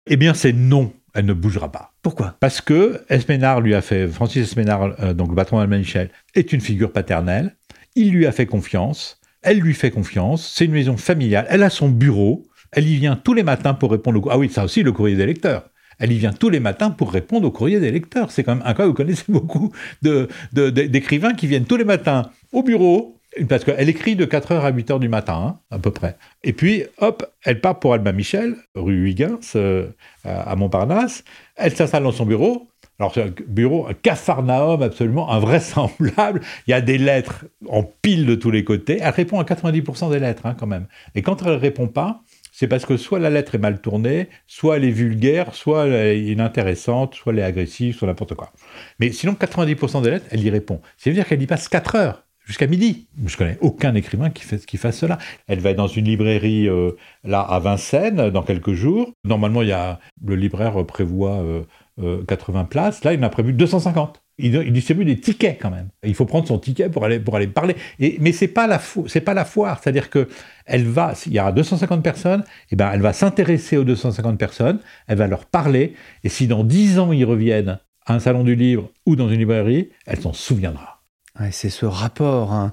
Eh 0.06 0.16
bien, 0.16 0.34
c'est 0.34 0.52
non 0.52 0.92
elle 1.14 1.26
ne 1.26 1.32
bougera 1.32 1.70
pas. 1.70 1.92
Pourquoi? 2.02 2.36
Parce 2.40 2.60
que 2.60 3.02
Esménard 3.08 3.60
lui 3.60 3.74
a 3.74 3.82
fait, 3.82 4.08
Francis 4.08 4.50
Esménard, 4.50 4.94
euh, 5.00 5.14
donc 5.14 5.28
le 5.28 5.34
patron 5.34 5.58
d'Alma 5.58 5.78
Michel, 5.78 6.10
est 6.34 6.52
une 6.52 6.60
figure 6.60 6.92
paternelle. 6.92 7.56
Il 7.94 8.10
lui 8.12 8.26
a 8.26 8.32
fait 8.32 8.46
confiance. 8.46 9.20
Elle 9.42 9.58
lui 9.58 9.74
fait 9.74 9.90
confiance. 9.90 10.52
C'est 10.54 10.64
une 10.64 10.72
maison 10.72 10.96
familiale. 10.96 11.46
Elle 11.50 11.62
a 11.62 11.70
son 11.70 11.88
bureau. 11.88 12.46
Elle 12.70 12.88
y 12.88 12.96
vient 12.96 13.16
tous 13.16 13.34
les 13.34 13.42
matins 13.42 13.74
pour 13.74 13.90
répondre 13.90 14.24
au. 14.24 14.30
Ah 14.30 14.38
oui, 14.38 14.48
ça 14.48 14.64
aussi, 14.64 14.82
le 14.82 14.92
courrier 14.92 15.16
des 15.16 15.26
lecteurs. 15.26 15.68
Elle 15.98 16.12
y 16.12 16.18
vient 16.18 16.32
tous 16.32 16.48
les 16.48 16.60
matins 16.60 16.90
pour 16.90 17.12
répondre 17.12 17.46
au 17.46 17.50
courrier 17.50 17.78
des 17.78 17.90
lecteurs. 17.90 18.30
C'est 18.30 18.42
quand 18.42 18.54
même 18.54 18.64
un 18.66 18.74
cas, 18.74 18.86
vous 18.86 18.94
connaissez 18.94 19.24
beaucoup 19.28 19.72
d'écrivains 20.02 21.34
qui 21.34 21.46
viennent 21.46 21.66
tous 21.66 21.76
les 21.76 21.84
matins 21.84 22.30
au 22.52 22.62
bureau, 22.62 23.20
parce 23.48 23.64
qu'elle 23.64 23.88
écrit 23.88 24.16
de 24.16 24.26
4h 24.26 24.60
à 24.60 24.72
8h 24.72 24.98
du 24.98 25.08
matin, 25.08 25.34
hein, 25.34 25.58
à 25.70 25.78
peu 25.78 25.90
près. 25.90 26.16
Et 26.44 26.52
puis, 26.52 26.84
hop, 26.98 27.26
elle 27.44 27.60
part 27.60 27.78
pour 27.78 27.94
Alma 27.94 28.12
Michel, 28.12 28.56
rue 28.74 29.08
Huygens, 29.08 29.52
euh, 29.56 29.88
à 30.24 30.54
Montparnasse. 30.56 31.24
Elle 31.56 31.74
s'installe 31.74 32.02
dans 32.02 32.12
son 32.12 32.26
bureau. 32.26 32.68
Alors, 32.98 33.14
c'est 33.14 33.22
un 33.22 33.32
bureau, 33.48 33.86
un 33.88 33.94
capharnaüm 33.94 34.82
absolument 34.82 35.30
invraisemblable. 35.32 36.42
Il 36.66 36.70
y 36.70 36.74
a 36.74 36.80
des 36.80 36.98
lettres 36.98 37.46
en 37.68 37.82
pile 37.82 38.26
de 38.26 38.34
tous 38.34 38.50
les 38.50 38.64
côtés. 38.64 38.98
Elle 39.00 39.10
répond 39.10 39.40
à 39.40 39.44
90% 39.44 40.10
des 40.10 40.18
lettres, 40.18 40.46
hein, 40.46 40.54
quand 40.58 40.66
même. 40.66 40.86
Et 41.14 41.22
quand 41.22 41.42
elle 41.42 41.52
ne 41.52 41.56
répond 41.56 41.88
pas, 41.88 42.22
c'est 42.52 42.68
parce 42.68 42.84
que 42.84 42.98
soit 42.98 43.18
la 43.18 43.30
lettre 43.30 43.54
est 43.54 43.58
mal 43.58 43.80
tournée, 43.80 44.28
soit 44.46 44.76
elle 44.76 44.84
est 44.84 44.90
vulgaire, 44.90 45.54
soit 45.54 45.86
elle 45.86 45.94
est 45.94 46.24
inintéressante, 46.26 47.14
soit 47.14 47.32
elle 47.32 47.38
est 47.38 47.44
agressive, 47.44 47.96
soit 47.96 48.06
n'importe 48.06 48.34
quoi. 48.34 48.52
Mais 49.00 49.10
sinon, 49.10 49.32
90% 49.32 50.02
des 50.02 50.10
lettres, 50.10 50.26
elle 50.30 50.44
y 50.44 50.50
répond. 50.50 50.82
C'est-à-dire 50.98 51.26
qu'elle 51.26 51.42
y 51.42 51.46
passe 51.46 51.68
4 51.68 51.96
heures 51.96 52.24
jusqu'à 52.44 52.66
midi. 52.66 53.06
Je 53.24 53.36
connais 53.36 53.58
aucun 53.60 53.94
écrivain 53.94 54.30
qui, 54.30 54.44
fait, 54.44 54.76
fasse 54.76 54.98
cela. 54.98 55.18
Elle 55.46 55.60
va 55.60 55.70
être 55.70 55.76
dans 55.76 55.86
une 55.86 56.06
librairie 56.06 56.68
euh, 56.68 56.92
là 57.24 57.40
à 57.40 57.58
Vincennes 57.58 58.30
dans 58.30 58.42
quelques 58.42 58.72
jours. 58.72 59.12
Normalement, 59.24 59.62
il 59.62 59.68
y 59.68 59.72
a, 59.72 60.00
le 60.24 60.36
libraire 60.36 60.84
prévoit 60.86 61.44
80 61.98 62.60
euh, 62.60 62.62
euh, 62.62 62.64
places. 62.64 63.04
Là, 63.04 63.12
il 63.12 63.20
en 63.20 63.24
a 63.24 63.30
prévu 63.30 63.52
250. 63.52 64.22
Il, 64.38 64.72
distribue 64.72 65.04
des 65.04 65.20
tickets 65.20 65.58
quand 65.60 65.70
même. 65.70 65.88
Il 66.02 66.14
faut 66.14 66.24
prendre 66.24 66.48
son 66.48 66.58
ticket 66.58 66.88
pour 66.88 67.04
aller, 67.04 67.20
pour 67.20 67.36
aller 67.36 67.46
parler. 67.46 67.76
Et, 68.00 68.16
mais 68.20 68.32
c'est 68.32 68.48
pas 68.48 68.66
pas 68.66 69.34
la 69.34 69.44
foire. 69.44 69.80
C'est-à-dire 69.82 70.10
que 70.10 70.28
elle 70.66 70.84
va, 70.84 71.12
il 71.26 71.32
y 71.32 71.38
a 71.38 71.52
250 71.52 72.02
personnes, 72.02 72.40
et 72.40 72.72
eh 72.72 72.76
ben 72.76 72.90
elle 72.92 73.02
va 73.02 73.12
s'intéresser 73.12 73.76
aux 73.76 73.84
250 73.84 74.38
personnes. 74.38 74.80
Elle 75.06 75.18
va 75.18 75.26
leur 75.26 75.44
parler. 75.44 75.94
Et 76.24 76.28
si 76.28 76.46
dans 76.46 76.64
10 76.64 76.98
ans 76.98 77.12
ils 77.12 77.24
reviennent 77.24 77.78
à 78.06 78.14
un 78.14 78.18
salon 78.18 78.42
du 78.42 78.56
livre 78.56 78.90
ou 79.06 79.14
dans 79.14 79.28
une 79.28 79.38
librairie, 79.38 79.90
elle 80.06 80.20
s'en 80.20 80.32
souviendra 80.32 80.91
c'est 81.50 81.70
ce 81.70 81.86
rapport 81.86 82.52
hein, 82.52 82.72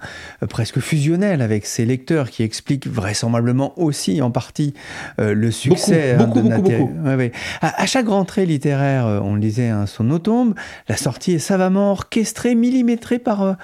presque 0.50 0.80
fusionnel 0.80 1.42
avec 1.42 1.66
ses 1.66 1.86
lecteurs 1.86 2.30
qui 2.30 2.44
explique 2.44 2.88
vraisemblablement 2.88 3.80
aussi 3.80 4.22
en 4.22 4.32
partie 4.32 4.74
euh, 5.20 5.34
le 5.34 5.50
succès 5.50 6.16
beaucoup, 6.18 6.40
hein, 6.40 6.60
beaucoup, 6.60 7.32
À, 7.62 7.86
chaque 7.86 8.08
rentrée 8.08 8.46
littéraire, 8.46 9.08
euh, 9.08 9.20
on 9.22 9.36
le 9.36 9.40
disait, 9.40 9.70
hein, 9.70 9.86
son 9.86 10.12
automne, 10.12 10.56
la 10.90 10.98
sortie 10.98 11.34
est 11.34 11.40
savamment 11.40 11.92
orchestrée, 11.92 12.54
millimétrée 12.54 13.20
par 13.20 13.56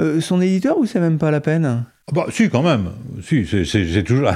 euh, 0.00 0.20
son 0.20 0.40
éditeur 0.40 0.78
ou 0.78 0.84
c'est 0.84 1.00
même 1.00 1.18
pas 1.18 1.30
la 1.30 1.40
peine? 1.40 1.84
Bah, 2.12 2.26
si, 2.30 2.50
quand 2.50 2.62
même. 2.62 2.90
Si, 3.22 3.46
c'est 3.46 4.02
toujours, 4.02 4.32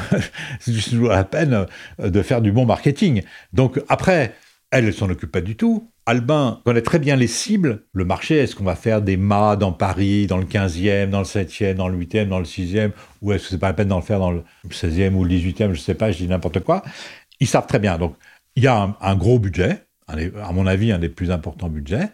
toujours 0.65 1.09
la 1.09 1.25
peine 1.25 1.67
de 1.99 2.23
faire 2.23 2.41
du 2.41 2.53
bon 2.53 2.65
marketing. 2.65 3.23
Donc 3.53 3.83
après, 3.89 4.35
elle 4.71 4.87
ne 4.87 4.91
s'en 4.91 5.09
occupe 5.09 5.33
pas 5.33 5.41
du 5.41 5.57
tout. 5.57 5.91
Albin 6.07 6.61
connaît 6.65 6.83
très 6.83 6.99
bien 6.99 7.17
les 7.17 7.27
cibles. 7.27 7.85
Le 7.93 8.05
marché, 8.05 8.37
est-ce 8.37 8.55
qu'on 8.55 8.65
va 8.65 8.77
faire 8.77 9.03
des 9.03 9.17
mâts 9.17 9.57
dans 9.57 9.73
Paris, 9.73 10.27
dans 10.27 10.39
le 10.39 10.45
15e, 10.45 11.11
dans 11.11 11.19
le 11.21 11.25
7e, 11.25 11.75
dans 11.75 11.89
le 11.89 11.99
8e, 11.99 12.29
dans 12.29 12.39
le 12.39 12.45
6e 12.45 12.93
Ou 13.23 13.33
est-ce 13.33 13.45
que 13.45 13.51
c'est 13.51 13.59
pas 13.59 13.69
la 13.69 13.75
peine 13.75 13.89
d'en 13.89 14.03
faire 14.03 14.19
dans 14.19 14.31
le 14.31 14.45
16e 14.69 15.15
ou 15.15 15.25
le 15.25 15.31
18e 15.31 15.67
Je 15.67 15.71
ne 15.71 15.75
sais 15.75 15.95
pas, 15.95 16.13
je 16.13 16.19
dis 16.19 16.29
n'importe 16.29 16.61
quoi. 16.61 16.83
Ils 17.41 17.49
savent 17.49 17.67
très 17.67 17.79
bien. 17.79 17.99
Donc, 17.99 18.17
il 18.55 18.63
y 18.63 18.67
a 18.67 18.97
un, 19.01 19.17
gros 19.17 19.39
budget, 19.39 19.87
à 20.09 20.53
mon 20.53 20.67
avis, 20.67 20.93
un 20.93 20.99
des 20.99 21.09
plus 21.09 21.31
importants 21.31 21.69
budgets. 21.69 22.09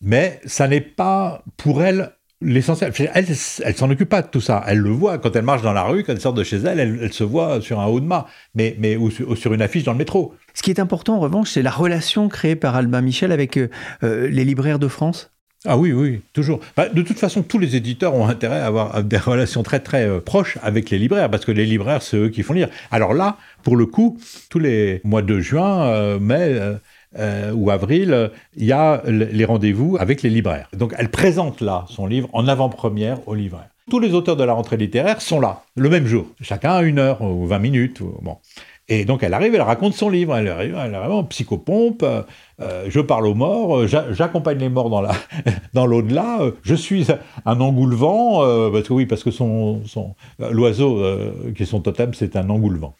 Mais 0.00 0.40
ça 0.44 0.68
n'est 0.68 0.80
pas, 0.80 1.42
pour 1.56 1.82
elle, 1.82 2.12
l'essentiel. 2.40 2.92
Elle, 3.14 3.26
elle 3.64 3.76
s'en 3.76 3.90
occupe 3.90 4.08
pas 4.08 4.22
de 4.22 4.28
tout 4.28 4.40
ça. 4.40 4.62
Elle 4.66 4.78
le 4.78 4.90
voit 4.90 5.18
quand 5.18 5.34
elle 5.34 5.44
marche 5.44 5.62
dans 5.62 5.72
la 5.72 5.82
rue, 5.82 6.04
quand 6.04 6.12
elle 6.12 6.20
sort 6.20 6.32
de 6.32 6.44
chez 6.44 6.58
elle, 6.58 6.78
elle, 6.78 7.12
se 7.12 7.24
voit 7.24 7.60
sur 7.60 7.80
un 7.80 7.86
haut 7.86 8.00
de 8.00 8.06
mât, 8.06 8.26
mais, 8.54 8.76
mais 8.78 8.96
ou, 8.96 9.10
sur 9.10 9.54
une 9.54 9.62
affiche 9.62 9.84
dans 9.84 9.92
le 9.92 9.98
métro. 9.98 10.34
Ce 10.54 10.62
qui 10.62 10.70
est 10.70 10.80
important 10.80 11.16
en 11.16 11.20
revanche, 11.20 11.50
c'est 11.50 11.62
la 11.62 11.70
relation 11.70 12.28
créée 12.28 12.56
par 12.56 12.76
Albin 12.76 13.00
Michel 13.00 13.32
avec 13.32 13.56
euh, 13.56 13.68
euh, 14.02 14.28
les 14.28 14.44
libraires 14.44 14.78
de 14.78 14.88
France. 14.88 15.30
Ah 15.64 15.76
oui, 15.76 15.90
oui, 15.92 16.20
toujours. 16.32 16.60
Bah, 16.76 16.88
de 16.88 17.02
toute 17.02 17.18
façon, 17.18 17.42
tous 17.42 17.58
les 17.58 17.74
éditeurs 17.74 18.14
ont 18.14 18.28
intérêt 18.28 18.60
à 18.60 18.66
avoir 18.66 19.02
des 19.02 19.18
relations 19.18 19.64
très 19.64 19.80
très 19.80 20.06
euh, 20.06 20.20
proches 20.20 20.56
avec 20.62 20.90
les 20.90 20.98
libraires, 20.98 21.28
parce 21.28 21.44
que 21.44 21.50
les 21.50 21.66
libraires, 21.66 22.00
c'est 22.02 22.16
eux 22.16 22.28
qui 22.28 22.44
font 22.44 22.52
lire. 22.52 22.68
Alors 22.92 23.12
là, 23.12 23.38
pour 23.64 23.76
le 23.76 23.86
coup, 23.86 24.18
tous 24.50 24.60
les 24.60 25.00
mois 25.02 25.22
de 25.22 25.40
juin, 25.40 26.18
mai, 26.20 26.78
euh, 27.18 27.52
ou 27.52 27.70
avril, 27.70 28.30
il 28.56 28.64
y 28.64 28.72
a 28.72 29.02
les 29.06 29.44
rendez-vous 29.44 29.96
avec 29.98 30.22
les 30.22 30.30
libraires. 30.30 30.68
Donc 30.76 30.94
elle 30.98 31.10
présente 31.10 31.60
là 31.60 31.84
son 31.88 32.06
livre 32.06 32.28
en 32.32 32.48
avant-première 32.48 33.26
aux 33.28 33.34
libraires. 33.34 33.70
Tous 33.90 34.00
les 34.00 34.12
auteurs 34.12 34.36
de 34.36 34.44
la 34.44 34.52
rentrée 34.52 34.76
littéraire 34.76 35.22
sont 35.22 35.40
là, 35.40 35.62
le 35.74 35.88
même 35.88 36.06
jour. 36.06 36.26
Chacun 36.42 36.72
a 36.72 36.82
une 36.82 36.98
heure 36.98 37.22
ou 37.22 37.46
20 37.46 37.58
minutes. 37.58 38.02
Et 38.90 39.04
donc 39.04 39.22
elle 39.22 39.34
arrive, 39.34 39.54
elle 39.54 39.62
raconte 39.62 39.92
son 39.92 40.08
livre, 40.08 40.34
elle 40.34 40.48
arrive, 40.48 40.74
elle 40.82 40.94
arrive 40.94 41.12
en 41.12 41.24
psychopompe, 41.24 42.02
euh, 42.02 42.22
euh, 42.60 42.86
je 42.88 43.00
parle 43.00 43.26
aux 43.26 43.34
morts, 43.34 43.80
euh, 43.80 43.86
j'accompagne 43.86 44.58
les 44.58 44.70
morts 44.70 44.88
dans 44.88 45.02
la 45.02 45.12
dans 45.74 45.84
l'au-delà, 45.84 46.38
je 46.62 46.74
suis 46.74 47.06
un 47.44 47.60
engoulevent, 47.60 48.40
parce 48.72 48.88
que 48.88 48.92
oui, 48.94 49.04
parce 49.04 49.22
que 49.22 49.30
son, 49.30 49.82
son 49.84 50.14
l'oiseau 50.38 51.02
qui 51.54 51.64
est 51.64 51.66
son 51.66 51.80
totem, 51.80 52.14
c'est 52.14 52.34
un 52.36 52.48
engoulevent. 52.48 52.94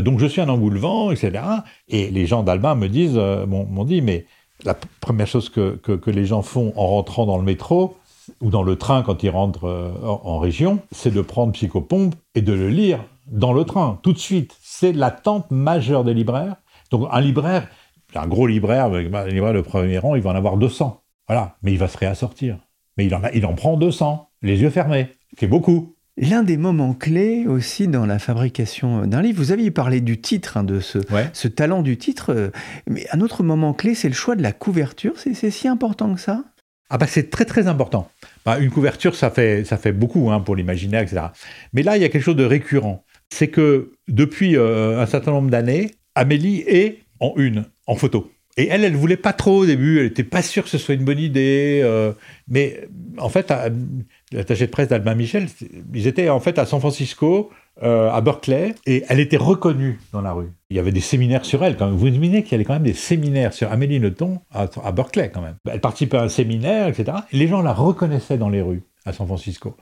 donc 0.00 0.20
je 0.20 0.26
suis 0.26 0.40
un 0.40 0.48
engoulevent, 0.48 1.10
etc. 1.10 1.42
Et 1.88 2.10
les 2.10 2.26
gens 2.26 2.44
d'Albin 2.44 2.76
me 2.76 2.88
disent, 2.88 3.18
m'ont 3.48 3.84
dit, 3.84 4.00
mais 4.00 4.26
la 4.64 4.74
première 5.00 5.26
chose 5.26 5.48
que, 5.48 5.76
que, 5.76 6.10
les 6.10 6.24
gens 6.24 6.42
font 6.42 6.72
en 6.76 6.86
rentrant 6.86 7.26
dans 7.26 7.36
le 7.36 7.42
métro 7.42 7.96
ou 8.40 8.50
dans 8.50 8.62
le 8.62 8.76
train 8.76 9.02
quand 9.02 9.24
ils 9.24 9.30
rentrent 9.30 9.68
en, 10.04 10.20
en 10.24 10.38
région, 10.38 10.78
c'est 10.92 11.12
de 11.12 11.20
prendre 11.20 11.52
Psychopompe 11.52 12.14
et 12.36 12.42
de 12.42 12.52
le 12.52 12.68
lire 12.68 13.00
dans 13.26 13.52
le 13.52 13.64
train, 13.64 13.98
tout 14.02 14.12
de 14.12 14.18
suite. 14.18 14.56
C'est 14.82 14.92
l'attente 14.92 15.52
majeure 15.52 16.02
des 16.02 16.12
libraires. 16.12 16.56
Donc 16.90 17.06
un 17.12 17.20
libraire, 17.20 17.68
un 18.16 18.26
gros 18.26 18.48
libraire, 18.48 18.86
un 18.86 19.28
libraire 19.28 19.52
de 19.52 19.60
premier 19.60 19.98
rang, 19.98 20.16
il 20.16 20.22
va 20.22 20.30
en 20.30 20.34
avoir 20.34 20.56
200. 20.56 21.00
Voilà, 21.28 21.54
mais 21.62 21.70
il 21.70 21.78
va 21.78 21.86
se 21.86 21.96
réassortir. 21.96 22.58
Mais 22.96 23.06
il 23.06 23.14
en, 23.14 23.22
a, 23.22 23.30
il 23.30 23.46
en 23.46 23.54
prend 23.54 23.76
200, 23.76 24.28
les 24.42 24.60
yeux 24.60 24.70
fermés. 24.70 25.06
C'est 25.38 25.46
beaucoup. 25.46 25.94
L'un 26.16 26.42
des 26.42 26.56
moments 26.56 26.94
clés 26.94 27.46
aussi 27.46 27.86
dans 27.86 28.06
la 28.06 28.18
fabrication 28.18 29.06
d'un 29.06 29.22
livre, 29.22 29.38
vous 29.38 29.52
aviez 29.52 29.70
parlé 29.70 30.00
du 30.00 30.20
titre, 30.20 30.56
hein, 30.56 30.64
de 30.64 30.80
ce, 30.80 30.98
ce, 31.32 31.46
talent 31.46 31.82
du 31.82 31.96
titre, 31.96 32.32
euh, 32.34 32.50
mais 32.88 33.06
un 33.12 33.20
autre 33.20 33.44
moment 33.44 33.74
clé, 33.74 33.94
c'est 33.94 34.08
le 34.08 34.14
choix 34.14 34.34
de 34.34 34.42
la 34.42 34.50
couverture. 34.50 35.12
C'est 35.16 35.52
si 35.52 35.68
important 35.68 36.12
que 36.12 36.20
ça? 36.20 36.42
Ah 36.90 36.98
bah 36.98 37.06
c'est 37.06 37.30
très 37.30 37.44
très 37.44 37.68
important. 37.68 38.10
Bah, 38.44 38.58
une 38.58 38.70
couverture, 38.70 39.14
ça 39.14 39.30
fait, 39.30 39.64
ça 39.64 39.76
fait 39.76 39.92
beaucoup 39.92 40.32
hein, 40.32 40.40
pour 40.40 40.56
l'imaginaire, 40.56 41.02
etc. 41.02 41.26
Mais 41.72 41.84
là, 41.84 41.96
il 41.96 42.02
y 42.02 42.04
a 42.04 42.08
quelque 42.08 42.24
chose 42.24 42.34
de 42.34 42.44
récurrent 42.44 43.04
c'est 43.32 43.48
que 43.48 43.92
depuis 44.08 44.58
euh, 44.58 45.00
un 45.00 45.06
certain 45.06 45.30
nombre 45.30 45.48
d'années, 45.48 45.92
Amélie 46.14 46.62
est 46.66 46.98
en 47.18 47.32
une, 47.36 47.64
en 47.86 47.94
photo. 47.94 48.30
Et 48.58 48.68
elle, 48.68 48.84
elle 48.84 48.94
voulait 48.94 49.16
pas 49.16 49.32
trop 49.32 49.60
au 49.60 49.66
début, 49.66 50.00
elle 50.00 50.04
n'était 50.04 50.22
pas 50.22 50.42
sûre 50.42 50.64
que 50.64 50.68
ce 50.68 50.76
soit 50.76 50.94
une 50.94 51.04
bonne 51.04 51.18
idée. 51.18 51.80
Euh, 51.82 52.12
mais 52.46 52.86
en 53.16 53.30
fait, 53.30 53.50
l'attaché 54.32 54.66
de 54.66 54.70
presse 54.70 54.88
d'Albin 54.88 55.14
Michel, 55.14 55.46
ils 55.94 56.06
étaient 56.06 56.28
en 56.28 56.40
fait 56.40 56.58
à 56.58 56.66
San 56.66 56.78
Francisco, 56.78 57.48
euh, 57.82 58.10
à 58.10 58.20
Berkeley, 58.20 58.74
et 58.84 59.02
elle 59.08 59.18
était 59.18 59.38
reconnue 59.38 59.98
dans 60.12 60.20
la 60.20 60.34
rue. 60.34 60.50
Il 60.68 60.76
y 60.76 60.80
avait 60.80 60.92
des 60.92 61.00
séminaires 61.00 61.46
sur 61.46 61.64
elle. 61.64 61.78
Quand 61.78 61.86
même. 61.86 61.96
Vous 61.96 62.08
imaginez 62.08 62.42
qu'il 62.42 62.52
y 62.52 62.54
avait 62.56 62.64
quand 62.64 62.74
même 62.74 62.82
des 62.82 62.92
séminaires 62.92 63.54
sur 63.54 63.72
Amélie 63.72 63.98
Nothomb 63.98 64.42
à, 64.52 64.66
à 64.84 64.92
Berkeley 64.92 65.30
quand 65.30 65.40
même. 65.40 65.56
Elle 65.70 65.80
participait 65.80 66.18
à 66.18 66.22
un 66.24 66.28
séminaire, 66.28 66.86
etc. 66.86 67.16
Et 67.32 67.38
les 67.38 67.48
gens 67.48 67.62
la 67.62 67.72
reconnaissaient 67.72 68.36
dans 68.36 68.50
les 68.50 68.60
rues 68.60 68.82
à 69.06 69.14
San 69.14 69.26
Francisco. 69.26 69.74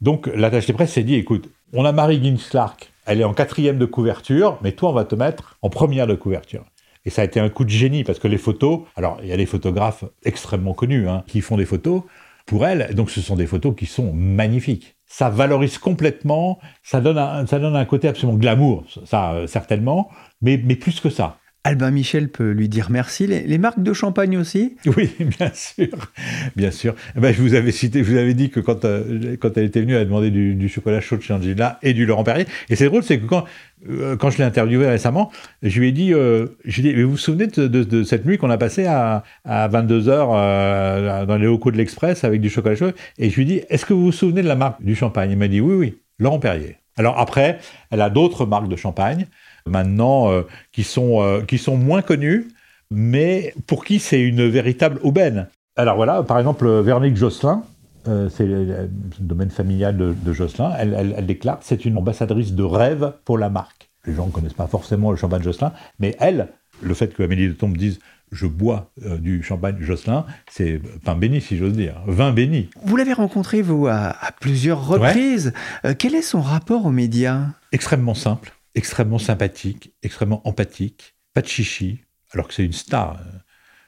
Donc 0.00 0.26
l'attaché 0.26 0.72
presse 0.72 0.92
s'est 0.92 1.02
dit, 1.02 1.14
écoute, 1.14 1.48
on 1.72 1.84
a 1.84 1.92
Marie 1.92 2.22
Ginslark, 2.22 2.92
elle 3.06 3.20
est 3.20 3.24
en 3.24 3.34
quatrième 3.34 3.78
de 3.78 3.86
couverture, 3.86 4.58
mais 4.62 4.72
toi, 4.72 4.90
on 4.90 4.92
va 4.92 5.04
te 5.04 5.14
mettre 5.14 5.56
en 5.62 5.70
première 5.70 6.06
de 6.06 6.14
couverture. 6.14 6.64
Et 7.04 7.10
ça 7.10 7.22
a 7.22 7.24
été 7.24 7.38
un 7.38 7.48
coup 7.48 7.64
de 7.64 7.70
génie, 7.70 8.04
parce 8.04 8.18
que 8.18 8.28
les 8.28 8.38
photos, 8.38 8.80
alors 8.96 9.18
il 9.22 9.28
y 9.28 9.32
a 9.32 9.36
des 9.36 9.46
photographes 9.46 10.04
extrêmement 10.24 10.74
connus 10.74 11.08
hein, 11.08 11.22
qui 11.26 11.40
font 11.40 11.56
des 11.56 11.64
photos 11.64 12.02
pour 12.46 12.66
elle, 12.66 12.94
donc 12.94 13.10
ce 13.10 13.20
sont 13.20 13.36
des 13.36 13.46
photos 13.46 13.74
qui 13.76 13.86
sont 13.86 14.12
magnifiques. 14.12 14.96
Ça 15.06 15.30
valorise 15.30 15.78
complètement, 15.78 16.58
ça 16.82 17.00
donne 17.00 17.18
un, 17.18 17.46
ça 17.46 17.58
donne 17.60 17.76
un 17.76 17.84
côté 17.84 18.08
absolument 18.08 18.38
glamour, 18.38 18.84
ça 19.04 19.46
certainement, 19.46 20.10
mais 20.42 20.58
plus 20.58 21.00
que 21.00 21.10
ça. 21.10 21.38
Albin 21.66 21.90
Michel 21.90 22.28
peut 22.28 22.52
lui 22.52 22.68
dire 22.68 22.90
merci. 22.90 23.26
Les, 23.26 23.58
marques 23.58 23.82
de 23.82 23.92
champagne 23.92 24.36
aussi? 24.38 24.76
Oui, 24.96 25.10
bien 25.18 25.50
sûr. 25.52 26.12
Bien 26.54 26.70
sûr. 26.70 26.94
Eh 27.16 27.20
ben, 27.20 27.34
je 27.34 27.42
vous 27.42 27.54
avais 27.54 27.72
cité, 27.72 28.04
je 28.04 28.12
vous 28.12 28.16
avais 28.16 28.34
dit 28.34 28.50
que 28.50 28.60
quand, 28.60 28.84
euh, 28.84 29.36
elle 29.56 29.64
était 29.64 29.80
venue, 29.80 29.94
elle 29.94 30.02
a 30.02 30.04
demandé 30.04 30.30
du, 30.30 30.68
chocolat 30.68 31.00
chaud 31.00 31.16
de 31.16 31.22
chez 31.22 31.34
Angela 31.34 31.80
et 31.82 31.92
du 31.92 32.06
Laurent 32.06 32.22
Perrier. 32.22 32.46
Et 32.68 32.76
c'est 32.76 32.84
drôle, 32.84 33.02
c'est 33.02 33.18
que 33.18 33.26
quand, 33.26 33.46
euh, 33.90 34.16
je 34.16 34.38
l'ai 34.38 34.44
interviewé 34.44 34.86
récemment, 34.86 35.32
je 35.60 35.80
lui 35.80 35.88
ai 35.88 35.92
dit, 35.92 36.14
euh, 36.14 36.46
dit 36.66 37.02
vous 37.02 37.10
vous 37.10 37.16
souvenez 37.16 37.48
de, 37.48 38.02
cette 38.04 38.26
nuit 38.26 38.38
qu'on 38.38 38.50
a 38.50 38.58
passée 38.58 38.86
à, 38.86 39.24
à 39.44 39.68
22h 39.68 41.26
dans 41.26 41.36
les 41.36 41.46
locaux 41.46 41.72
de 41.72 41.78
l'Express 41.78 42.22
avec 42.22 42.40
du 42.40 42.48
chocolat 42.48 42.76
chaud? 42.76 42.92
Et 43.18 43.28
je 43.28 43.34
lui 43.34 43.42
ai 43.42 43.46
dit, 43.46 43.60
est-ce 43.70 43.84
que 43.84 43.92
vous 43.92 44.04
vous 44.04 44.12
souvenez 44.12 44.42
de 44.42 44.48
la 44.48 44.54
marque 44.54 44.80
du 44.84 44.94
champagne? 44.94 45.32
Il 45.32 45.36
m'a 45.36 45.48
dit, 45.48 45.60
oui, 45.60 45.74
oui, 45.74 45.98
Laurent 46.20 46.38
Perrier. 46.38 46.76
Alors 46.96 47.18
après, 47.18 47.58
elle 47.90 48.00
a 48.00 48.08
d'autres 48.08 48.46
marques 48.46 48.68
de 48.68 48.76
champagne 48.76 49.26
maintenant 49.66 50.30
euh, 50.30 50.42
qui, 50.72 50.84
sont, 50.84 51.22
euh, 51.22 51.42
qui 51.42 51.58
sont 51.58 51.76
moins 51.76 52.02
connus, 52.02 52.48
mais 52.90 53.54
pour 53.66 53.84
qui 53.84 53.98
c'est 53.98 54.20
une 54.20 54.48
véritable 54.48 55.00
aubaine. 55.02 55.48
Alors 55.76 55.96
voilà, 55.96 56.22
par 56.22 56.38
exemple, 56.38 56.68
Véronique 56.80 57.16
Josselin, 57.16 57.62
euh, 58.08 58.28
c'est 58.28 58.46
le, 58.46 58.88
domaine 59.18 59.50
familial 59.50 59.96
de, 59.96 60.32
Josselin, 60.32 60.72
elle, 60.78 61.14
elle, 61.16 61.26
déclare 61.26 61.58
c'est 61.60 61.84
une 61.84 61.98
ambassadrice 61.98 62.54
de 62.54 62.62
rêve 62.62 63.12
pour 63.24 63.36
la 63.36 63.50
marque. 63.50 63.90
Les 64.06 64.14
gens 64.14 64.26
ne 64.26 64.30
connaissent 64.30 64.52
pas 64.52 64.68
forcément 64.68 65.10
le 65.10 65.16
champagne 65.16 65.42
Josselin, 65.42 65.72
mais 65.98 66.14
elle, 66.20 66.48
le 66.80 66.94
fait 66.94 67.12
que 67.12 67.22
Amélie 67.22 67.48
de 67.48 67.52
Tombe 67.52 67.76
dise 67.76 67.98
je 68.32 68.46
bois 68.46 68.90
du 69.20 69.44
champagne 69.44 69.76
Josselin, 69.78 70.26
c'est 70.50 70.80
pain 71.04 71.14
béni, 71.14 71.40
si 71.40 71.56
j'ose 71.56 71.74
dire, 71.74 71.94
vin 72.08 72.32
béni. 72.32 72.68
Vous 72.82 72.96
l'avez 72.96 73.12
rencontré, 73.12 73.62
vous, 73.62 73.86
à, 73.86 74.16
plusieurs 74.40 74.84
reprises. 74.84 75.52
quel 75.98 76.16
est 76.16 76.22
son 76.22 76.40
rapport 76.40 76.86
aux 76.86 76.90
médias? 76.90 77.46
Extrêmement 77.70 78.14
simple 78.14 78.55
extrêmement 78.76 79.18
sympathique, 79.18 79.92
extrêmement 80.04 80.46
empathique, 80.46 81.16
pas 81.34 81.42
de 81.42 81.48
chichi, 81.48 82.00
alors 82.32 82.46
que 82.46 82.54
c'est 82.54 82.64
une 82.64 82.72
star. 82.72 83.18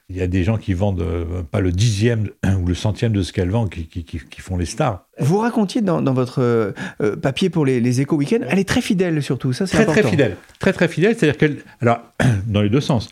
Il 0.09 0.17
y 0.17 0.21
a 0.21 0.27
des 0.27 0.43
gens 0.43 0.57
qui 0.57 0.73
vendent 0.73 1.01
euh, 1.01 1.43
pas 1.43 1.59
le 1.59 1.71
dixième 1.71 2.29
ou 2.59 2.65
le 2.65 2.73
centième 2.73 3.13
de 3.13 3.21
ce 3.21 3.31
qu'elle 3.31 3.51
vend, 3.51 3.67
qui, 3.67 4.39
font 4.39 4.57
les 4.57 4.65
stars. 4.65 5.05
Vous 5.19 5.37
racontiez 5.37 5.81
dans, 5.81 6.01
votre 6.13 6.41
euh, 6.41 6.71
euh, 7.01 7.15
papier 7.15 7.49
pour 7.49 7.65
les, 7.65 7.79
les 7.79 8.01
échos 8.01 8.17
week-end, 8.17 8.39
elle 8.49 8.59
est 8.59 8.67
très 8.67 8.81
fidèle 8.81 9.21
surtout, 9.21 9.53
ça 9.53 9.67
c'est 9.67 9.77
très 9.77 9.85
très 9.85 10.03
fidèle, 10.03 10.35
très 10.57 10.73
très 10.73 10.87
fidèle, 10.87 11.15
c'est-à-dire 11.15 11.37
qu'elle, 11.37 11.57
alors 11.79 12.01
dans 12.47 12.61
les 12.61 12.69
deux 12.69 12.81
sens, 12.81 13.09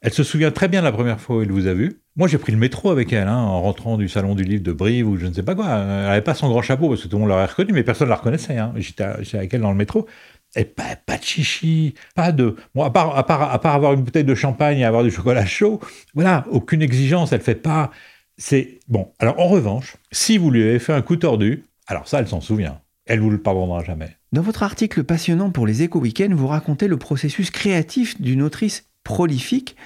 elle 0.00 0.12
se 0.12 0.22
souvient 0.22 0.50
très 0.50 0.68
bien 0.68 0.80
la 0.80 0.92
première 0.92 1.20
fois 1.20 1.36
où 1.36 1.42
elle 1.42 1.50
vous 1.50 1.66
a 1.66 1.74
vu. 1.74 2.00
Moi, 2.16 2.28
j'ai 2.28 2.38
pris 2.38 2.52
le 2.52 2.58
métro 2.58 2.90
avec 2.90 3.12
elle, 3.12 3.28
hein, 3.28 3.36
en 3.36 3.62
rentrant 3.62 3.96
du 3.96 4.08
salon 4.08 4.34
du 4.34 4.44
livre 4.44 4.62
de 4.62 4.72
Brive 4.72 5.08
ou 5.08 5.16
je 5.16 5.26
ne 5.26 5.32
sais 5.32 5.42
pas 5.42 5.54
quoi. 5.54 5.66
Elle 5.66 5.86
n'avait 5.86 6.20
pas 6.20 6.34
son 6.34 6.48
grand 6.48 6.62
chapeau 6.62 6.88
parce 6.88 7.02
que 7.02 7.08
tout 7.08 7.16
le 7.16 7.20
monde 7.20 7.28
l'aurait 7.28 7.46
reconnu, 7.46 7.72
mais 7.72 7.82
personne 7.82 8.06
ne 8.06 8.10
la 8.10 8.16
reconnaissait. 8.16 8.58
Hein. 8.58 8.72
J'étais 8.76 9.04
avec 9.04 9.54
elle 9.54 9.60
dans 9.60 9.70
le 9.70 9.76
métro. 9.76 10.06
Et 10.56 10.64
pas, 10.64 10.96
pas 10.96 11.18
de 11.18 11.22
chichi, 11.22 11.94
pas 12.14 12.32
de. 12.32 12.56
Bon, 12.74 12.82
à 12.82 12.90
part, 12.90 13.16
à, 13.16 13.24
part, 13.26 13.52
à 13.52 13.60
part 13.60 13.74
avoir 13.74 13.92
une 13.92 14.02
bouteille 14.02 14.24
de 14.24 14.34
champagne 14.34 14.78
et 14.78 14.84
avoir 14.84 15.04
du 15.04 15.10
chocolat 15.10 15.44
chaud, 15.44 15.80
voilà, 16.14 16.46
aucune 16.50 16.82
exigence, 16.82 17.32
elle 17.32 17.42
fait 17.42 17.54
pas. 17.54 17.90
C'est. 18.38 18.80
Bon, 18.88 19.12
alors 19.18 19.38
en 19.38 19.48
revanche, 19.48 19.96
si 20.10 20.38
vous 20.38 20.50
lui 20.50 20.62
avez 20.62 20.78
fait 20.78 20.94
un 20.94 21.02
coup 21.02 21.16
tordu, 21.16 21.64
alors 21.86 22.08
ça, 22.08 22.20
elle 22.20 22.28
s'en 22.28 22.40
souvient. 22.40 22.80
Elle 23.06 23.20
vous 23.20 23.30
le 23.30 23.38
pardonnera 23.38 23.84
jamais. 23.84 24.16
Dans 24.32 24.42
votre 24.42 24.62
article 24.62 25.04
passionnant 25.04 25.50
pour 25.50 25.66
les 25.66 25.82
Éco 25.82 25.98
Weekends, 25.98 26.34
vous 26.34 26.46
racontez 26.46 26.88
le 26.88 26.98
processus 26.98 27.50
créatif 27.50 28.20
d'une 28.20 28.42
autrice 28.42 28.84
prolifique. 29.02 29.76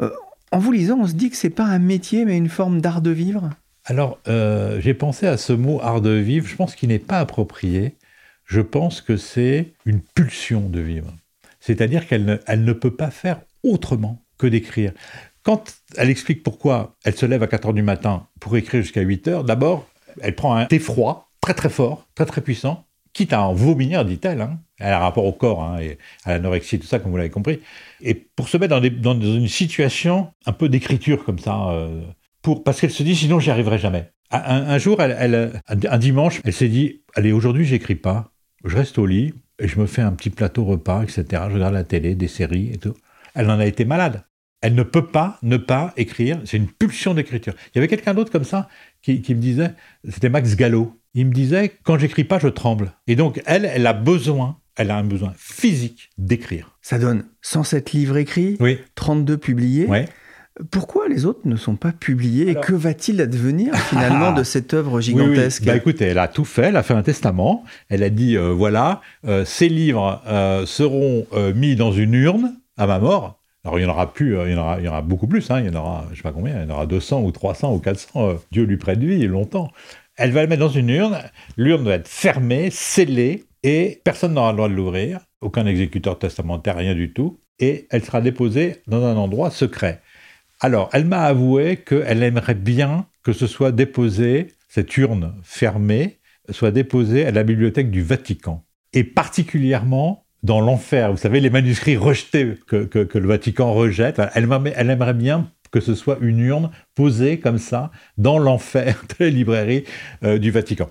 Euh, 0.00 0.10
en 0.52 0.58
vous 0.58 0.72
lisant, 0.72 0.98
on 1.00 1.06
se 1.06 1.14
dit 1.14 1.30
que 1.30 1.36
c'est 1.36 1.50
pas 1.50 1.64
un 1.64 1.80
métier, 1.80 2.24
mais 2.24 2.36
une 2.36 2.48
forme 2.48 2.80
d'art 2.80 3.02
de 3.02 3.10
vivre? 3.10 3.50
Alors, 3.84 4.18
euh, 4.28 4.80
j'ai 4.80 4.94
pensé 4.94 5.26
à 5.26 5.36
ce 5.36 5.52
mot 5.52 5.80
art 5.82 6.00
de 6.00 6.10
vivre. 6.10 6.46
Je 6.46 6.54
pense 6.54 6.74
qu'il 6.74 6.90
n'est 6.90 6.98
pas 6.98 7.18
approprié 7.18 7.96
je 8.48 8.62
pense 8.62 9.02
que 9.02 9.16
c'est 9.16 9.74
une 9.84 10.00
pulsion 10.00 10.68
de 10.68 10.80
vivre. 10.80 11.14
C'est-à-dire 11.60 12.08
qu'elle 12.08 12.24
ne, 12.24 12.36
elle 12.46 12.64
ne 12.64 12.72
peut 12.72 12.96
pas 12.96 13.10
faire 13.10 13.40
autrement 13.62 14.24
que 14.38 14.46
d'écrire. 14.46 14.92
Quand 15.42 15.76
elle 15.96 16.08
explique 16.10 16.42
pourquoi 16.42 16.96
elle 17.04 17.14
se 17.14 17.26
lève 17.26 17.42
à 17.42 17.46
4 17.46 17.68
heures 17.68 17.74
du 17.74 17.82
matin 17.82 18.26
pour 18.40 18.56
écrire 18.56 18.82
jusqu'à 18.82 19.02
8 19.02 19.28
heures, 19.28 19.44
d'abord, 19.44 19.86
elle 20.22 20.34
prend 20.34 20.54
un 20.54 20.64
thé 20.64 20.78
froid, 20.78 21.30
très 21.40 21.54
très 21.54 21.68
fort, 21.68 22.08
très 22.14 22.24
très 22.24 22.40
puissant, 22.40 22.86
quitte 23.12 23.34
à 23.34 23.42
en 23.42 23.52
vomir, 23.52 24.04
dit-elle. 24.04 24.40
Hein. 24.40 24.58
Elle 24.78 24.94
rapport 24.94 25.26
au 25.26 25.32
corps 25.32 25.62
hein, 25.62 25.78
et 25.80 25.98
à 26.24 26.32
l'anorexie, 26.32 26.78
tout 26.78 26.86
ça, 26.86 26.98
comme 27.00 27.10
vous 27.10 27.16
l'avez 27.16 27.30
compris. 27.30 27.60
Et 28.00 28.14
pour 28.14 28.48
se 28.48 28.56
mettre 28.56 28.80
dans, 28.80 29.14
dans, 29.14 29.20
une 29.20 29.48
situation 29.48 30.28
un 30.46 30.52
peu 30.52 30.68
d'écriture 30.68 31.24
comme 31.24 31.38
ça, 31.38 31.70
euh, 31.70 32.02
pour, 32.40 32.64
parce 32.64 32.80
qu'elle 32.80 32.92
se 32.92 33.02
dit 33.02 33.16
sinon 33.16 33.40
j'y 33.40 33.50
arriverai 33.50 33.78
jamais. 33.78 34.10
Un, 34.30 34.76
jour, 34.76 35.00
elle, 35.00 35.62
un 35.66 35.98
dimanche, 35.98 36.42
elle 36.44 36.52
s'est 36.52 36.68
dit 36.68 37.00
allez 37.14 37.32
aujourd'hui 37.32 37.64
j'écris 37.64 37.94
pas, 37.94 38.30
je 38.64 38.76
reste 38.76 38.98
au 38.98 39.06
lit 39.06 39.34
et 39.58 39.68
je 39.68 39.78
me 39.80 39.86
fais 39.86 40.02
un 40.02 40.12
petit 40.12 40.30
plateau 40.30 40.64
repas, 40.64 41.02
etc. 41.02 41.24
Je 41.48 41.54
regarde 41.54 41.74
la 41.74 41.84
télé, 41.84 42.14
des 42.14 42.28
séries 42.28 42.70
et 42.72 42.78
tout. 42.78 42.94
Elle 43.34 43.50
en 43.50 43.58
a 43.58 43.66
été 43.66 43.84
malade. 43.84 44.24
Elle 44.60 44.74
ne 44.74 44.82
peut 44.82 45.06
pas 45.06 45.38
ne 45.42 45.56
pas 45.56 45.92
écrire. 45.96 46.40
C'est 46.44 46.56
une 46.56 46.68
pulsion 46.68 47.14
d'écriture. 47.14 47.54
Il 47.68 47.76
y 47.76 47.78
avait 47.78 47.88
quelqu'un 47.88 48.14
d'autre 48.14 48.32
comme 48.32 48.44
ça 48.44 48.68
qui, 49.02 49.22
me 49.28 49.40
disait, 49.40 49.72
c'était 50.08 50.28
Max 50.28 50.56
Gallo. 50.56 51.00
Il 51.14 51.26
me 51.26 51.32
disait, 51.32 51.72
quand 51.84 51.98
j'écris 51.98 52.24
pas, 52.24 52.38
je 52.38 52.48
tremble. 52.48 52.92
Et 53.06 53.16
donc, 53.16 53.40
elle, 53.46 53.64
elle 53.64 53.86
a 53.86 53.92
besoin, 53.92 54.58
elle 54.76 54.90
a 54.90 54.96
un 54.96 55.04
besoin 55.04 55.32
physique 55.36 56.10
d'écrire. 56.18 56.76
Ça 56.82 56.98
donne 56.98 57.24
107 57.42 57.92
livres 57.92 58.16
écrits, 58.16 58.56
oui. 58.60 58.78
32 58.96 59.38
publiés. 59.38 59.86
Ouais. 59.86 60.08
Pourquoi 60.70 61.08
les 61.08 61.24
autres 61.24 61.40
ne 61.44 61.56
sont 61.56 61.76
pas 61.76 61.92
publiés 61.92 62.50
et 62.50 62.54
que 62.54 62.72
va-t-il 62.72 63.20
advenir 63.20 63.74
finalement 63.76 64.32
de 64.32 64.42
cette 64.42 64.74
œuvre 64.74 65.00
gigantesque 65.00 65.64
Bah 65.64 65.76
écoutez, 65.76 66.06
elle 66.06 66.18
a 66.18 66.28
tout 66.28 66.44
fait, 66.44 66.64
elle 66.64 66.76
a 66.76 66.82
fait 66.82 66.94
un 66.94 67.02
testament, 67.02 67.64
elle 67.88 68.02
a 68.02 68.10
dit 68.10 68.36
euh, 68.36 68.50
voilà, 68.50 69.00
euh, 69.26 69.44
ces 69.44 69.68
livres 69.68 70.22
euh, 70.26 70.66
seront 70.66 71.26
mis 71.54 71.76
dans 71.76 71.92
une 71.92 72.14
urne 72.14 72.54
à 72.76 72.86
ma 72.86 72.98
mort. 72.98 73.38
Alors 73.64 73.78
il 73.78 73.82
y 73.82 73.86
en 73.86 73.90
aura 73.90 74.12
plus, 74.12 74.36
il 74.46 74.52
y 74.52 74.54
en 74.54 74.60
aura, 74.60 74.78
il 74.78 74.84
y 74.84 74.88
en 74.88 74.92
aura 74.92 75.02
beaucoup 75.02 75.26
plus, 75.26 75.50
hein, 75.50 75.60
il 75.60 75.66
y 75.66 75.70
en 75.70 75.80
aura, 75.80 76.06
je 76.10 76.16
sais 76.16 76.22
pas 76.22 76.32
combien, 76.32 76.62
il 76.62 76.68
y 76.68 76.72
en 76.72 76.74
aura 76.74 76.86
200 76.86 77.22
ou 77.22 77.30
300 77.30 77.74
ou 77.74 77.78
400, 77.78 78.36
Dieu 78.50 78.64
lui 78.64 78.76
prête 78.76 78.98
vie 78.98 79.26
longtemps. 79.26 79.70
Elle 80.16 80.32
va 80.32 80.42
le 80.42 80.48
mettre 80.48 80.60
dans 80.60 80.68
une 80.68 80.88
urne, 80.88 81.18
l'urne 81.56 81.84
doit 81.84 81.94
être 81.94 82.08
fermée, 82.08 82.70
scellée, 82.70 83.44
et 83.62 84.00
personne 84.04 84.34
n'aura 84.34 84.52
le 84.52 84.56
droit 84.56 84.68
de 84.68 84.74
l'ouvrir, 84.74 85.20
aucun 85.40 85.66
exécuteur 85.66 86.18
testamentaire, 86.18 86.76
rien 86.76 86.94
du 86.94 87.12
tout, 87.12 87.38
et 87.58 87.86
elle 87.90 88.04
sera 88.04 88.20
déposée 88.20 88.76
dans 88.86 89.04
un 89.04 89.16
endroit 89.16 89.50
secret. 89.50 90.00
Alors, 90.60 90.90
elle 90.92 91.04
m'a 91.04 91.22
avoué 91.22 91.76
qu'elle 91.76 92.22
aimerait 92.22 92.54
bien 92.54 93.06
que 93.22 93.32
ce 93.32 93.46
soit 93.46 93.72
déposé, 93.72 94.48
cette 94.68 94.96
urne 94.96 95.34
fermée, 95.42 96.18
soit 96.50 96.70
déposée 96.70 97.26
à 97.26 97.30
la 97.30 97.44
bibliothèque 97.44 97.90
du 97.90 98.02
Vatican. 98.02 98.64
Et 98.92 99.04
particulièrement 99.04 100.24
dans 100.42 100.60
l'enfer, 100.60 101.10
vous 101.12 101.18
savez, 101.18 101.40
les 101.40 101.50
manuscrits 101.50 101.96
rejetés 101.96 102.54
que, 102.66 103.18
le 103.18 103.28
Vatican 103.28 103.72
rejette, 103.72 104.20
elle, 104.34 104.90
aimerait 104.90 105.14
bien 105.14 105.50
que 105.70 105.80
ce 105.80 105.94
soit 105.94 106.18
une 106.20 106.40
urne 106.40 106.70
posée 106.94 107.38
comme 107.38 107.58
ça 107.58 107.90
dans 108.16 108.38
l'enfer 108.38 109.04
de 109.18 109.24
la 109.24 109.30
librairie 109.30 109.84
euh, 110.24 110.38
du 110.38 110.50
Vatican. 110.50 110.88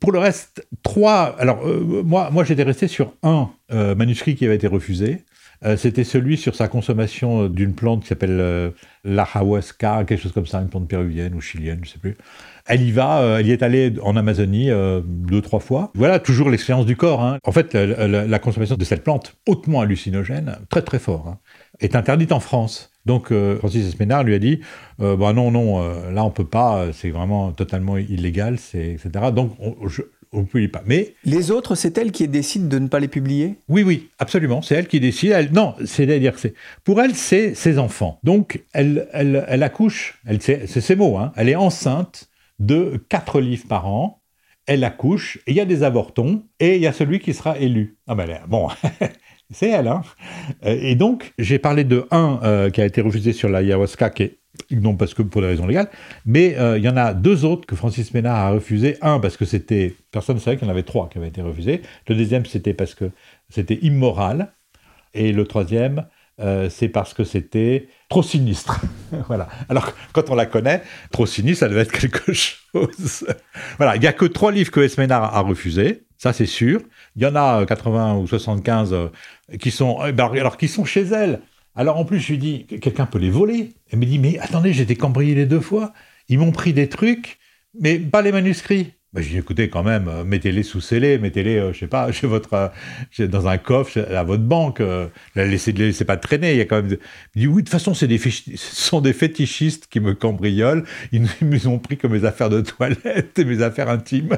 Pour 0.00 0.12
le 0.12 0.18
reste, 0.18 0.66
trois. 0.82 1.36
Alors, 1.38 1.66
euh, 1.66 2.02
moi, 2.04 2.30
moi 2.30 2.44
j'étais 2.44 2.62
resté 2.62 2.88
sur 2.88 3.14
un 3.22 3.50
euh, 3.72 3.94
manuscrit 3.94 4.34
qui 4.34 4.44
avait 4.44 4.56
été 4.56 4.66
refusé. 4.66 5.24
C'était 5.76 6.04
celui 6.04 6.36
sur 6.36 6.54
sa 6.54 6.68
consommation 6.68 7.48
d'une 7.48 7.74
plante 7.74 8.02
qui 8.02 8.08
s'appelle 8.08 8.72
l'ajahuasca, 9.04 10.04
quelque 10.04 10.20
chose 10.20 10.32
comme 10.32 10.46
ça, 10.46 10.60
une 10.60 10.68
plante 10.68 10.88
péruvienne 10.88 11.34
ou 11.34 11.40
chilienne, 11.40 11.80
je 11.82 11.88
ne 11.88 11.92
sais 11.92 11.98
plus. 11.98 12.16
Elle 12.66 12.82
y 12.82 12.90
va, 12.90 13.38
elle 13.38 13.46
y 13.46 13.52
est 13.52 13.62
allée 13.62 13.94
en 14.02 14.16
Amazonie 14.16 14.70
deux, 15.04 15.40
trois 15.40 15.60
fois. 15.60 15.90
Voilà, 15.94 16.18
toujours 16.18 16.50
l'expérience 16.50 16.86
du 16.86 16.96
corps. 16.96 17.22
Hein. 17.22 17.38
En 17.44 17.52
fait, 17.52 17.74
la, 17.74 18.38
consommation 18.38 18.76
de 18.76 18.84
cette 18.84 19.04
plante, 19.04 19.36
hautement 19.46 19.80
hallucinogène, 19.80 20.58
très 20.68 20.82
très 20.82 20.98
fort, 20.98 21.28
hein, 21.28 21.38
est 21.80 21.96
interdite 21.96 22.32
en 22.32 22.40
France. 22.40 22.94
Donc 23.06 23.32
euh, 23.32 23.58
Francis 23.58 23.86
Esménard 23.86 24.24
lui 24.24 24.34
a 24.34 24.38
dit 24.38 24.60
euh, 25.00 25.16
bah 25.16 25.32
non, 25.32 25.50
non, 25.50 25.82
euh, 25.82 26.10
là 26.10 26.24
on 26.24 26.30
peut 26.30 26.46
pas, 26.46 26.86
c'est 26.92 27.10
vraiment 27.10 27.52
totalement 27.52 27.98
illégal, 27.98 28.54
etc. 28.54 29.10
Donc 29.34 29.52
on, 29.60 29.74
ne 30.40 30.46
publie 30.46 30.68
pas. 30.68 30.82
Mais 30.86 31.14
les 31.24 31.50
autres, 31.50 31.74
c'est 31.74 31.96
elle 31.98 32.12
qui 32.12 32.28
décide 32.28 32.68
de 32.68 32.78
ne 32.78 32.88
pas 32.88 33.00
les 33.00 33.08
publier? 33.08 33.56
Oui, 33.68 33.82
oui, 33.82 34.10
absolument. 34.18 34.62
C'est 34.62 34.74
elle 34.74 34.88
qui 34.88 35.00
décide. 35.00 35.32
Elle, 35.32 35.52
non, 35.52 35.74
c'est-à-dire 35.84 36.38
c'est 36.38 36.54
pour 36.84 37.00
elle, 37.00 37.14
c'est 37.14 37.54
ses 37.54 37.78
enfants. 37.78 38.18
Donc 38.22 38.62
elle, 38.72 39.08
elle, 39.12 39.44
elle 39.48 39.62
accouche. 39.62 40.20
Elle, 40.26 40.40
c'est 40.42 40.66
ses 40.66 40.96
mots. 40.96 41.16
Hein, 41.16 41.32
elle 41.36 41.48
est 41.48 41.56
enceinte 41.56 42.28
de 42.58 43.02
quatre 43.08 43.40
livres 43.40 43.66
par 43.68 43.86
an. 43.86 44.20
Elle 44.66 44.84
accouche, 44.84 45.38
il 45.46 45.54
y 45.54 45.60
a 45.60 45.66
des 45.66 45.82
avortons, 45.82 46.44
et 46.58 46.76
il 46.76 46.80
y 46.80 46.86
a 46.86 46.92
celui 46.94 47.20
qui 47.20 47.34
sera 47.34 47.58
élu. 47.58 47.98
Ah 48.06 48.14
ben 48.14 48.40
bon, 48.48 48.68
c'est 49.50 49.68
elle. 49.68 49.88
Hein 49.88 50.00
euh, 50.64 50.78
et 50.80 50.94
donc, 50.94 51.34
j'ai 51.38 51.58
parlé 51.58 51.84
de 51.84 52.06
un 52.10 52.40
euh, 52.42 52.70
qui 52.70 52.80
a 52.80 52.86
été 52.86 53.02
refusé 53.02 53.34
sur 53.34 53.50
la 53.50 53.58
ayahuasca, 53.58 54.08
qui 54.08 54.22
est 54.22 54.38
non 54.70 54.96
parce 54.96 55.14
que 55.14 55.22
pour 55.22 55.40
des 55.40 55.48
raisons 55.48 55.66
légales, 55.66 55.90
mais 56.26 56.56
euh, 56.58 56.78
il 56.78 56.84
y 56.84 56.88
en 56.88 56.96
a 56.96 57.14
deux 57.14 57.44
autres 57.44 57.66
que 57.66 57.76
Francis 57.76 58.14
Ménard 58.14 58.36
a 58.36 58.50
refusé. 58.50 58.96
Un 59.02 59.20
parce 59.20 59.36
que 59.36 59.44
c'était, 59.44 59.94
personne 60.10 60.36
ne 60.36 60.40
savait 60.40 60.56
qu'il 60.56 60.66
y 60.66 60.68
en 60.68 60.72
avait 60.72 60.82
trois 60.82 61.08
qui 61.08 61.18
avaient 61.18 61.28
été 61.28 61.42
refusés. 61.42 61.82
Le 62.08 62.14
deuxième, 62.14 62.46
c'était 62.46 62.74
parce 62.74 62.94
que 62.94 63.10
c'était 63.48 63.78
immoral. 63.82 64.52
Et 65.12 65.32
le 65.32 65.44
troisième, 65.44 66.06
c'est 66.68 66.88
parce 66.88 67.14
que 67.14 67.22
c'était 67.22 67.88
trop 68.08 68.22
sinistre. 68.22 68.80
voilà. 69.28 69.48
Alors, 69.68 69.92
quand 70.12 70.28
on 70.30 70.34
la 70.34 70.46
connaît, 70.46 70.82
trop 71.12 71.26
sinistre, 71.26 71.60
ça 71.60 71.68
devait 71.68 71.82
être 71.82 71.92
quelque 71.92 72.32
chose. 72.32 73.24
voilà. 73.78 73.94
Il 73.94 74.00
n'y 74.00 74.08
a 74.08 74.12
que 74.12 74.24
trois 74.24 74.50
livres 74.50 74.72
que 74.72 74.80
Esménard 74.80 75.36
a 75.36 75.40
refusés. 75.40 76.02
Ça, 76.18 76.32
c'est 76.32 76.46
sûr. 76.46 76.80
Il 77.14 77.22
y 77.22 77.26
en 77.26 77.36
a 77.36 77.64
80 77.64 78.16
ou 78.16 78.26
75 78.26 78.94
qui 79.60 79.70
sont, 79.70 80.00
ben, 80.12 80.32
alors 80.32 80.56
qui 80.56 80.66
sont 80.66 80.84
chez 80.84 81.02
elle. 81.02 81.40
Alors 81.74 81.98
en 81.98 82.04
plus, 82.04 82.20
je 82.20 82.32
lui 82.32 82.38
dis, 82.38 82.66
quelqu'un 82.66 83.06
peut 83.06 83.18
les 83.18 83.30
voler. 83.30 83.72
Elle 83.90 83.98
me 83.98 84.06
dit, 84.06 84.18
mais 84.18 84.38
attendez, 84.38 84.72
j'ai 84.72 84.82
été 84.82 84.96
cambrié 84.96 85.34
les 85.34 85.46
deux 85.46 85.60
fois. 85.60 85.92
Ils 86.28 86.38
m'ont 86.38 86.52
pris 86.52 86.72
des 86.72 86.88
trucs, 86.88 87.38
mais 87.78 87.98
pas 87.98 88.22
les 88.22 88.32
manuscrits. 88.32 88.92
Ben, 89.12 89.20
je 89.20 89.26
lui 89.26 89.34
dis, 89.34 89.38
écoutez, 89.38 89.68
quand 89.68 89.84
même, 89.84 90.08
euh, 90.08 90.24
mettez-les 90.24 90.64
sous 90.64 90.80
scellés, 90.80 91.18
mettez-les, 91.18 91.56
euh, 91.56 91.72
je 91.72 91.78
sais 91.78 91.86
pas, 91.86 92.10
chez 92.12 92.26
votre, 92.26 92.72
euh, 93.20 93.28
dans 93.28 93.46
un 93.46 93.58
coffre, 93.58 94.00
à 94.00 94.24
votre 94.24 94.42
banque. 94.42 94.80
ne 94.80 95.08
les 95.36 95.44
laissez 95.46 96.04
pas 96.04 96.16
traîner. 96.16 96.52
Il 96.52 96.58
y 96.58 96.60
a 96.60 96.64
quand 96.64 96.82
même. 96.82 96.96
Dit, 97.36 97.46
oui, 97.46 97.54
de 97.54 97.60
toute 97.60 97.68
façon, 97.68 97.94
c'est 97.94 98.08
des 98.08 98.18
ce 98.18 98.56
sont 98.56 99.00
des 99.00 99.12
fétichistes 99.12 99.86
qui 99.88 100.00
me 100.00 100.14
cambriolent. 100.14 100.84
Ils 101.12 101.26
nous 101.42 101.68
ont 101.68 101.78
pris 101.78 101.96
comme 101.96 102.12
mes 102.12 102.24
affaires 102.24 102.50
de 102.50 102.60
toilette 102.60 103.38
et 103.38 103.44
mes 103.44 103.62
affaires 103.62 103.88
intimes. 103.88 104.36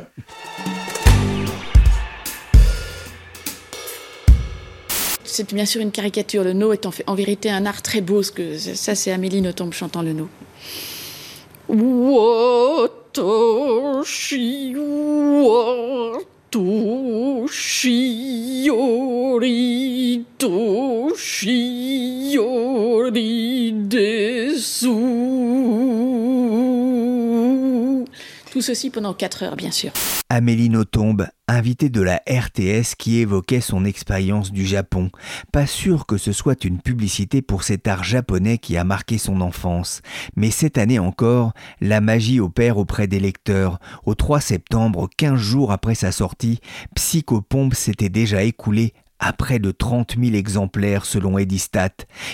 C'est 5.37 5.53
bien 5.53 5.66
sûr 5.66 5.83
une 5.83 5.90
caricature. 5.90 6.42
Le 6.44 6.55
no 6.55 6.72
est 6.72 6.87
en, 6.87 6.92
en 7.07 7.14
vérité 7.14 7.51
un 7.51 7.66
art 7.66 7.83
très 7.83 8.01
beau. 8.01 8.22
que, 8.35 8.57
ça, 8.57 8.94
c'est 8.94 9.12
Amélie 9.12 9.42
Nothomb 9.42 9.70
chantant 9.70 10.03
le 10.03 10.12
no. 10.14 10.29
Desu. 23.90 24.88
Tout 28.57 28.62
ceci 28.62 28.88
pendant 28.88 29.12
4 29.12 29.42
heures, 29.42 29.57
bien 29.57 29.71
sûr. 29.71 29.92
Amélie 30.31 30.71
Nothomb, 30.71 31.19
invitée 31.47 31.90
de 31.90 32.01
la 32.01 32.23
RTS 32.27 32.95
qui 32.97 33.19
évoquait 33.19 33.61
son 33.61 33.85
expérience 33.85 34.51
du 34.51 34.64
Japon. 34.64 35.11
Pas 35.53 35.66
sûr 35.66 36.07
que 36.07 36.16
ce 36.16 36.33
soit 36.33 36.64
une 36.64 36.81
publicité 36.81 37.42
pour 37.42 37.64
cet 37.64 37.87
art 37.87 38.03
japonais 38.03 38.57
qui 38.57 38.79
a 38.79 38.85
marqué 38.85 39.19
son 39.19 39.42
enfance. 39.42 40.01
Mais 40.37 40.51
cette 40.51 40.79
année 40.79 40.99
encore, 40.99 41.53
la 41.83 42.01
magie 42.01 42.40
opère 42.40 42.79
auprès 42.79 43.07
des 43.07 43.21
lecteurs. 43.21 43.79
Au 44.07 44.14
3 44.14 44.40
septembre, 44.40 45.11
15 45.19 45.38
jours 45.38 45.71
après 45.71 45.95
sa 45.95 46.11
sortie, 46.11 46.61
Psychopompe 46.95 47.75
s'était 47.75 48.09
déjà 48.09 48.42
écoulé 48.42 48.95
à 49.19 49.33
près 49.33 49.59
de 49.59 49.71
30 49.71 50.17
000 50.21 50.35
exemplaires 50.35 51.05
selon 51.05 51.39
Edistat. 51.39 51.91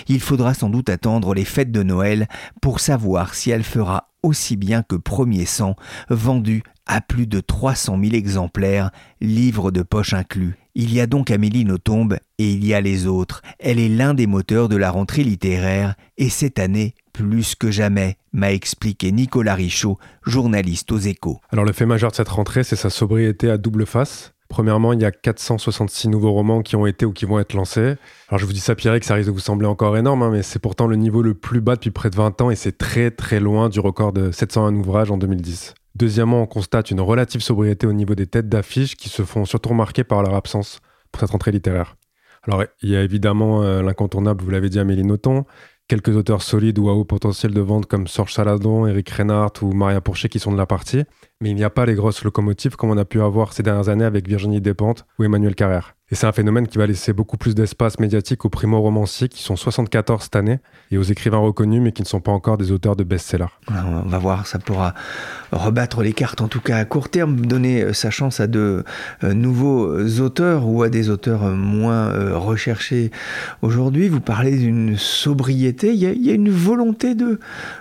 Il 0.07 0.19
faudra 0.19 0.53
sans 0.53 0.69
doute 0.69 0.89
attendre 0.89 1.33
les 1.33 1.45
fêtes 1.45 1.71
de 1.71 1.83
Noël 1.83 2.27
pour 2.61 2.79
savoir 2.79 3.35
si 3.35 3.51
elle 3.51 3.63
fera 3.63 4.09
aussi 4.23 4.55
bien 4.55 4.83
que 4.83 4.95
Premier 4.95 5.45
Sang, 5.45 5.75
vendu 6.09 6.63
à 6.85 7.01
plus 7.01 7.27
de 7.27 7.39
300 7.39 7.99
000 8.01 8.15
exemplaires, 8.15 8.91
livres 9.21 9.71
de 9.71 9.83
poche 9.83 10.13
inclus. 10.13 10.55
Il 10.75 10.93
y 10.93 10.99
a 10.99 11.07
donc 11.07 11.29
Amélie 11.29 11.65
Nothomb 11.65 12.09
et 12.39 12.51
il 12.51 12.65
y 12.65 12.73
a 12.73 12.81
les 12.81 13.05
autres. 13.05 13.41
Elle 13.59 13.79
est 13.79 13.89
l'un 13.89 14.13
des 14.13 14.27
moteurs 14.27 14.69
de 14.69 14.75
la 14.75 14.89
rentrée 14.89 15.23
littéraire 15.23 15.95
et 16.17 16.29
cette 16.29 16.59
année, 16.59 16.95
plus 17.13 17.55
que 17.55 17.69
jamais, 17.69 18.17
m'a 18.33 18.51
expliqué 18.51 19.11
Nicolas 19.11 19.55
Richaud, 19.55 19.99
journaliste 20.25 20.91
aux 20.91 20.97
échos. 20.97 21.39
Alors 21.51 21.63
le 21.63 21.73
fait 21.73 21.85
majeur 21.85 22.11
de 22.11 22.15
cette 22.15 22.29
rentrée, 22.29 22.63
c'est 22.63 22.75
sa 22.75 22.89
sobriété 22.89 23.51
à 23.51 23.57
double 23.57 23.85
face. 23.85 24.33
Premièrement, 24.53 24.93
il 24.93 25.01
y 25.01 25.05
a 25.05 25.09
466 25.09 26.09
nouveaux 26.09 26.31
romans 26.31 26.61
qui 26.61 26.75
ont 26.75 26.85
été 26.85 27.07
ou 27.07 27.11
qui 27.11 27.25
vont 27.25 27.39
être 27.39 27.53
lancés. 27.53 27.95
Alors 28.29 28.37
je 28.37 28.45
vous 28.45 28.53
dis 28.53 28.59
ça, 28.59 28.75
Pierre, 28.75 28.99
que 28.99 29.05
ça 29.07 29.15
risque 29.15 29.29
de 29.29 29.33
vous 29.33 29.39
sembler 29.39 29.65
encore 29.65 29.97
énorme, 29.97 30.21
hein, 30.21 30.29
mais 30.31 30.43
c'est 30.43 30.59
pourtant 30.59 30.85
le 30.85 30.95
niveau 30.95 31.23
le 31.23 31.33
plus 31.33 31.59
bas 31.59 31.73
depuis 31.73 31.89
près 31.89 32.11
de 32.11 32.15
20 32.15 32.39
ans 32.39 32.51
et 32.51 32.55
c'est 32.55 32.77
très 32.77 33.09
très 33.09 33.39
loin 33.39 33.67
du 33.67 33.79
record 33.79 34.13
de 34.13 34.29
701 34.29 34.75
ouvrages 34.75 35.09
en 35.09 35.17
2010. 35.17 35.73
Deuxièmement, 35.95 36.43
on 36.43 36.45
constate 36.45 36.91
une 36.91 37.01
relative 37.01 37.41
sobriété 37.41 37.87
au 37.87 37.93
niveau 37.93 38.13
des 38.13 38.27
têtes 38.27 38.47
d'affiches 38.47 38.95
qui 38.95 39.09
se 39.09 39.23
font 39.23 39.45
surtout 39.45 39.69
remarquer 39.69 40.03
par 40.03 40.21
leur 40.21 40.35
absence 40.35 40.81
pour 41.11 41.21
cette 41.21 41.31
rentrée 41.31 41.51
littéraire. 41.51 41.95
Alors 42.43 42.63
il 42.83 42.89
y 42.91 42.95
a 42.95 43.01
évidemment 43.01 43.63
euh, 43.63 43.81
l'incontournable, 43.81 44.43
vous 44.43 44.51
l'avez 44.51 44.69
dit, 44.69 44.77
Amélie 44.77 45.03
Nothomb, 45.03 45.45
quelques 45.87 46.15
auteurs 46.15 46.41
solides 46.41 46.79
ou 46.79 46.89
à 46.89 46.93
haut 46.93 47.05
potentiel 47.05 47.53
de 47.53 47.61
vente 47.61 47.85
comme 47.85 48.07
Sorge 48.07 48.33
Saladon, 48.33 48.87
Eric 48.87 49.09
Reinhardt 49.09 49.61
ou 49.61 49.73
Maria 49.73 50.01
Pourchet 50.01 50.29
qui 50.29 50.39
sont 50.39 50.51
de 50.51 50.57
la 50.57 50.65
partie, 50.65 51.03
mais 51.41 51.49
il 51.49 51.55
n'y 51.55 51.63
a 51.63 51.69
pas 51.69 51.85
les 51.85 51.95
grosses 51.95 52.23
locomotives 52.23 52.75
comme 52.75 52.89
on 52.89 52.97
a 52.97 53.05
pu 53.05 53.21
avoir 53.21 53.53
ces 53.53 53.63
dernières 53.63 53.89
années 53.89 54.05
avec 54.05 54.27
Virginie 54.27 54.61
Despentes 54.61 55.05
ou 55.19 55.23
Emmanuel 55.23 55.55
Carrère. 55.55 55.95
Et 56.13 56.15
c'est 56.15 56.27
un 56.27 56.31
phénomène 56.31 56.67
qui 56.67 56.77
va 56.77 56.85
laisser 56.85 57.11
beaucoup 57.11 57.37
plus 57.37 57.55
d'espace 57.55 57.97
médiatique 57.97 58.45
aux 58.45 58.49
primo-romanciers 58.49 59.29
qui 59.29 59.41
sont 59.41 59.55
74 59.55 60.21
cette 60.21 60.35
année 60.35 60.59
et 60.91 60.99
aux 60.99 61.01
écrivains 61.01 61.39
reconnus 61.39 61.81
mais 61.81 61.91
qui 61.91 62.03
ne 62.03 62.07
sont 62.07 62.19
pas 62.19 62.31
encore 62.31 62.59
des 62.59 62.71
auteurs 62.71 62.95
de 62.95 63.03
best-sellers. 63.03 63.47
On 63.67 64.07
va 64.07 64.19
voir, 64.19 64.45
ça 64.45 64.59
pourra 64.59 64.93
rebattre 65.51 66.03
les 66.03 66.13
cartes 66.13 66.41
en 66.41 66.47
tout 66.47 66.61
cas 66.61 66.77
à 66.77 66.85
court 66.85 67.09
terme, 67.09 67.37
donner 67.37 67.81
euh, 67.81 67.93
sa 67.93 68.11
chance 68.11 68.39
à 68.39 68.45
de 68.45 68.83
euh, 69.23 69.33
nouveaux 69.33 69.87
euh, 69.87 70.19
auteurs 70.19 70.67
ou 70.67 70.83
à 70.83 70.89
des 70.89 71.09
auteurs 71.09 71.41
moins 71.45 72.13
recherchés 72.37 73.09
aujourd'hui. 73.63 74.07
Vous 74.07 74.19
parlez 74.19 74.55
d'une 74.55 74.97
sobriété, 74.97 75.93
il 75.95 75.99
y, 75.99 76.29
a, 76.29 76.33
une 76.33 76.51
volonté 76.51 77.15
de, 77.15 77.39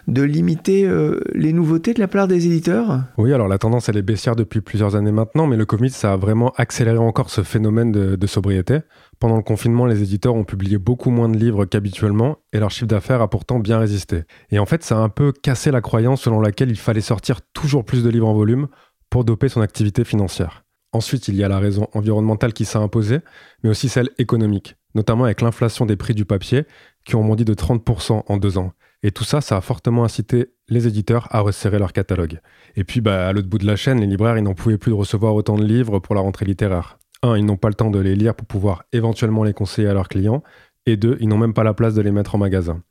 de 0.08 0.22
limiter 0.22 0.88
les 1.34 1.52
nouveautés 1.52 1.92
de 1.92 2.00
la 2.00 2.08
part 2.08 2.28
des 2.28 2.46
éditeurs? 2.46 3.02
Oui, 3.18 3.34
alors 3.34 3.48
la 3.48 3.58
tendance 3.58 3.90
elle 3.90 3.98
est 3.98 4.02
baissière 4.02 4.36
depuis 4.36 4.62
plusieurs 4.62 4.96
années 4.96 5.12
maintenant, 5.12 5.46
mais 5.46 5.58
le 5.58 5.66
Covid 5.66 5.90
ça 5.90 6.14
a 6.14 6.16
vraiment 6.16 6.54
accéléré 6.56 6.96
encore 6.96 7.28
ce 7.28 7.42
phénomène 7.42 7.92
de 7.92 8.21
de 8.22 8.26
sobriété. 8.26 8.78
Pendant 9.18 9.36
le 9.36 9.42
confinement, 9.42 9.84
les 9.84 10.02
éditeurs 10.02 10.34
ont 10.34 10.44
publié 10.44 10.78
beaucoup 10.78 11.10
moins 11.10 11.28
de 11.28 11.36
livres 11.36 11.64
qu'habituellement 11.64 12.38
et 12.52 12.58
leur 12.58 12.70
chiffre 12.70 12.86
d'affaires 12.86 13.20
a 13.20 13.28
pourtant 13.28 13.58
bien 13.58 13.78
résisté. 13.78 14.22
Et 14.50 14.58
en 14.58 14.66
fait, 14.66 14.82
ça 14.82 14.96
a 14.96 15.00
un 15.00 15.08
peu 15.08 15.32
cassé 15.32 15.70
la 15.70 15.80
croyance 15.80 16.22
selon 16.22 16.40
laquelle 16.40 16.70
il 16.70 16.78
fallait 16.78 17.00
sortir 17.00 17.40
toujours 17.52 17.84
plus 17.84 18.02
de 18.02 18.08
livres 18.08 18.28
en 18.28 18.34
volume 18.34 18.68
pour 19.10 19.24
doper 19.24 19.48
son 19.48 19.60
activité 19.60 20.04
financière. 20.04 20.64
Ensuite, 20.92 21.28
il 21.28 21.36
y 21.36 21.44
a 21.44 21.48
la 21.48 21.58
raison 21.58 21.88
environnementale 21.94 22.52
qui 22.52 22.64
s'est 22.64 22.78
imposée, 22.78 23.20
mais 23.62 23.70
aussi 23.70 23.88
celle 23.88 24.10
économique, 24.18 24.76
notamment 24.94 25.24
avec 25.24 25.40
l'inflation 25.40 25.86
des 25.86 25.96
prix 25.96 26.14
du 26.14 26.24
papier 26.24 26.64
qui 27.04 27.16
ont 27.16 27.24
bondi 27.24 27.44
de 27.44 27.54
30% 27.54 28.22
en 28.26 28.36
deux 28.36 28.58
ans. 28.58 28.72
Et 29.02 29.10
tout 29.10 29.24
ça, 29.24 29.40
ça 29.40 29.56
a 29.56 29.60
fortement 29.60 30.04
incité 30.04 30.52
les 30.68 30.86
éditeurs 30.86 31.26
à 31.30 31.40
resserrer 31.40 31.78
leur 31.78 31.92
catalogue. 31.92 32.40
Et 32.76 32.84
puis, 32.84 33.00
bah, 33.00 33.26
à 33.26 33.32
l'autre 33.32 33.48
bout 33.48 33.58
de 33.58 33.66
la 33.66 33.74
chaîne, 33.74 34.00
les 34.00 34.06
libraires, 34.06 34.38
ils 34.38 34.44
n'en 34.44 34.54
pouvaient 34.54 34.78
plus 34.78 34.90
de 34.92 34.96
recevoir 34.96 35.34
autant 35.34 35.56
de 35.56 35.64
livres 35.64 35.98
pour 35.98 36.14
la 36.14 36.20
rentrée 36.20 36.44
littéraire. 36.44 36.98
Un, 37.22 37.36
ils 37.36 37.44
n'ont 37.44 37.56
pas 37.56 37.68
le 37.68 37.74
temps 37.74 37.90
de 37.90 37.98
les 37.98 38.14
lire 38.14 38.34
pour 38.34 38.46
pouvoir 38.46 38.84
éventuellement 38.92 39.44
les 39.44 39.52
conseiller 39.52 39.88
à 39.88 39.94
leurs 39.94 40.08
clients, 40.08 40.42
et 40.86 40.96
deux, 40.96 41.16
ils 41.20 41.28
n'ont 41.28 41.38
même 41.38 41.54
pas 41.54 41.64
la 41.64 41.74
place 41.74 41.94
de 41.94 42.02
les 42.02 42.10
mettre 42.10 42.34
en 42.34 42.38
magasin. 42.38 42.82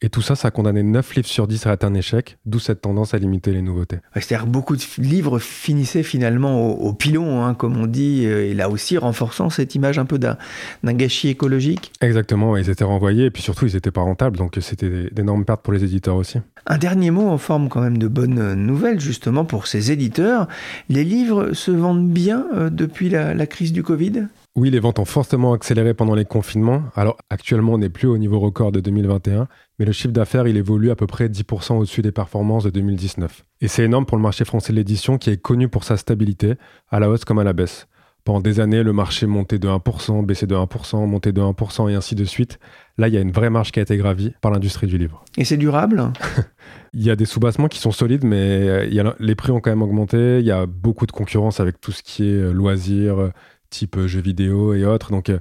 Et 0.00 0.10
tout 0.10 0.22
ça, 0.22 0.36
ça 0.36 0.48
a 0.48 0.50
condamné 0.52 0.84
9 0.84 1.16
livres 1.16 1.26
sur 1.26 1.48
10 1.48 1.66
à 1.66 1.72
être 1.72 1.82
un 1.82 1.94
échec, 1.94 2.38
d'où 2.46 2.60
cette 2.60 2.80
tendance 2.80 3.14
à 3.14 3.18
limiter 3.18 3.52
les 3.52 3.62
nouveautés. 3.62 3.98
C'est-à-dire 4.14 4.46
beaucoup 4.46 4.76
de 4.76 4.82
livres 4.98 5.40
finissaient 5.40 6.04
finalement 6.04 6.68
au, 6.68 6.92
pilon, 6.92 7.44
hein, 7.44 7.54
comme 7.54 7.76
on 7.76 7.86
dit, 7.86 8.24
euh, 8.24 8.48
et 8.48 8.54
là 8.54 8.70
aussi 8.70 8.96
renforçant 8.96 9.50
cette 9.50 9.74
image 9.74 9.98
un 9.98 10.04
peu 10.04 10.18
d'un 10.18 10.36
gâchis 10.84 11.28
écologique. 11.28 11.92
Exactement, 12.00 12.56
ils 12.56 12.70
étaient 12.70 12.84
renvoyés, 12.84 13.26
et 13.26 13.30
puis 13.30 13.42
surtout, 13.42 13.66
ils 13.66 13.74
n'étaient 13.74 13.90
pas 13.90 14.02
rentables, 14.02 14.36
donc 14.36 14.56
c'était 14.60 15.10
d'énormes 15.10 15.44
pertes 15.44 15.62
pour 15.62 15.72
les 15.72 15.82
éditeurs 15.82 16.16
aussi. 16.16 16.38
Un 16.70 16.76
dernier 16.76 17.10
mot 17.10 17.26
en 17.26 17.38
forme 17.38 17.70
quand 17.70 17.80
même 17.80 17.96
de 17.96 18.08
bonne 18.08 18.52
nouvelle, 18.52 19.00
justement, 19.00 19.46
pour 19.46 19.66
ces 19.66 19.90
éditeurs. 19.90 20.48
Les 20.90 21.02
livres 21.02 21.54
se 21.54 21.70
vendent 21.70 22.10
bien 22.10 22.46
euh, 22.54 22.68
depuis 22.68 23.08
la, 23.08 23.46
crise 23.46 23.72
du 23.72 23.82
Covid? 23.82 24.26
Oui, 24.54 24.70
les 24.70 24.78
ventes 24.78 24.98
ont 24.98 25.06
fortement 25.06 25.54
accéléré 25.54 25.94
pendant 25.94 26.14
les 26.14 26.26
confinements. 26.26 26.82
Alors 26.94 27.16
actuellement, 27.30 27.72
on 27.72 27.78
n'est 27.78 27.88
plus 27.88 28.06
au 28.06 28.18
niveau 28.18 28.38
record 28.38 28.70
de 28.70 28.80
2021, 28.80 29.48
mais 29.78 29.86
le 29.86 29.92
chiffre 29.92 30.12
d'affaires, 30.12 30.46
il 30.46 30.58
évolue 30.58 30.90
à 30.90 30.96
peu 30.96 31.06
près 31.06 31.28
10% 31.28 31.78
au-dessus 31.78 32.02
des 32.02 32.12
performances 32.12 32.64
de 32.64 32.70
2019. 32.70 33.46
Et 33.62 33.68
c'est 33.68 33.84
énorme 33.84 34.04
pour 34.04 34.18
le 34.18 34.22
marché 34.22 34.44
français 34.44 34.74
de 34.74 34.76
l'édition 34.76 35.16
qui 35.16 35.30
est 35.30 35.40
connu 35.40 35.68
pour 35.68 35.84
sa 35.84 35.96
stabilité, 35.96 36.56
à 36.90 37.00
la 37.00 37.08
hausse 37.08 37.24
comme 37.24 37.38
à 37.38 37.44
la 37.44 37.54
baisse. 37.54 37.88
Pendant 38.28 38.42
des 38.42 38.60
années, 38.60 38.82
le 38.82 38.92
marché 38.92 39.26
montait 39.26 39.58
de 39.58 39.66
1%, 39.68 40.22
baissait 40.22 40.46
de 40.46 40.54
1%, 40.54 41.06
montait 41.06 41.32
de 41.32 41.40
1% 41.40 41.90
et 41.90 41.94
ainsi 41.94 42.14
de 42.14 42.26
suite. 42.26 42.58
Là, 42.98 43.08
il 43.08 43.14
y 43.14 43.16
a 43.16 43.22
une 43.22 43.32
vraie 43.32 43.48
marge 43.48 43.72
qui 43.72 43.78
a 43.78 43.82
été 43.82 43.96
gravie 43.96 44.34
par 44.42 44.50
l'industrie 44.50 44.86
du 44.86 44.98
livre. 44.98 45.24
Et 45.38 45.46
c'est 45.46 45.56
durable? 45.56 46.12
Il 46.92 47.02
y 47.02 47.08
a 47.08 47.16
des 47.16 47.24
soubassements 47.24 47.68
qui 47.68 47.78
sont 47.78 47.90
solides, 47.90 48.24
mais 48.24 48.36
euh, 48.36 49.12
les 49.18 49.34
prix 49.34 49.50
ont 49.50 49.60
quand 49.60 49.70
même 49.70 49.80
augmenté. 49.80 50.40
Il 50.40 50.44
y 50.44 50.50
a 50.50 50.66
beaucoup 50.66 51.06
de 51.06 51.12
concurrence 51.12 51.58
avec 51.58 51.80
tout 51.80 51.90
ce 51.90 52.02
qui 52.02 52.28
est 52.28 52.34
euh, 52.34 52.52
loisirs, 52.52 53.30
type 53.70 53.96
euh, 53.96 54.06
jeux 54.06 54.20
vidéo 54.20 54.74
et 54.74 54.84
autres. 54.84 55.10
Donc 55.10 55.32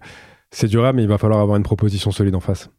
c'est 0.52 0.68
durable, 0.68 0.96
mais 0.96 1.04
il 1.04 1.10
va 1.10 1.18
falloir 1.18 1.42
avoir 1.42 1.58
une 1.58 1.64
proposition 1.64 2.12
solide 2.12 2.36
en 2.36 2.40
face. 2.40 2.70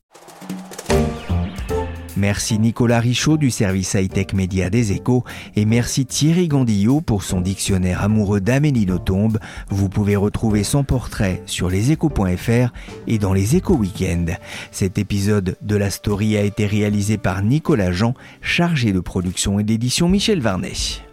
Merci 2.19 2.59
Nicolas 2.59 2.99
Richaud 2.99 3.37
du 3.37 3.53
service 3.53 3.95
high-tech 3.95 4.33
média 4.35 4.71
des 4.71 4.91
échos 4.91 5.23
et 5.55 5.65
merci 5.65 6.05
Thierry 6.05 6.49
Gondillot 6.49 7.01
pour 7.01 7.23
son 7.23 7.41
dictionnaire 7.41 8.03
amoureux 8.03 8.41
d'Amélie 8.41 8.87
Nothomb. 8.87 9.39
Vous 9.69 9.89
pouvez 9.89 10.17
retrouver 10.17 10.65
son 10.65 10.83
portrait 10.83 11.45
sur 11.47 11.71
leséchos.fr 11.71 12.73
et 13.07 13.19
dans 13.19 13.33
les 13.33 13.55
échos 13.55 13.77
week-end. 13.77 14.27
Cet 14.73 14.99
épisode 14.99 15.57
de 15.63 15.77
la 15.77 15.91
story 15.91 16.37
a 16.37 16.43
été 16.43 16.67
réalisé 16.67 17.19
par 17.19 17.41
Nicolas 17.45 17.93
Jean, 17.93 18.15
chargé 18.41 18.93
de 18.93 18.99
production 18.99 19.61
et 19.61 19.65
d'édition 19.65 20.09
Michel 20.09 20.41
Varnet. 20.41 21.08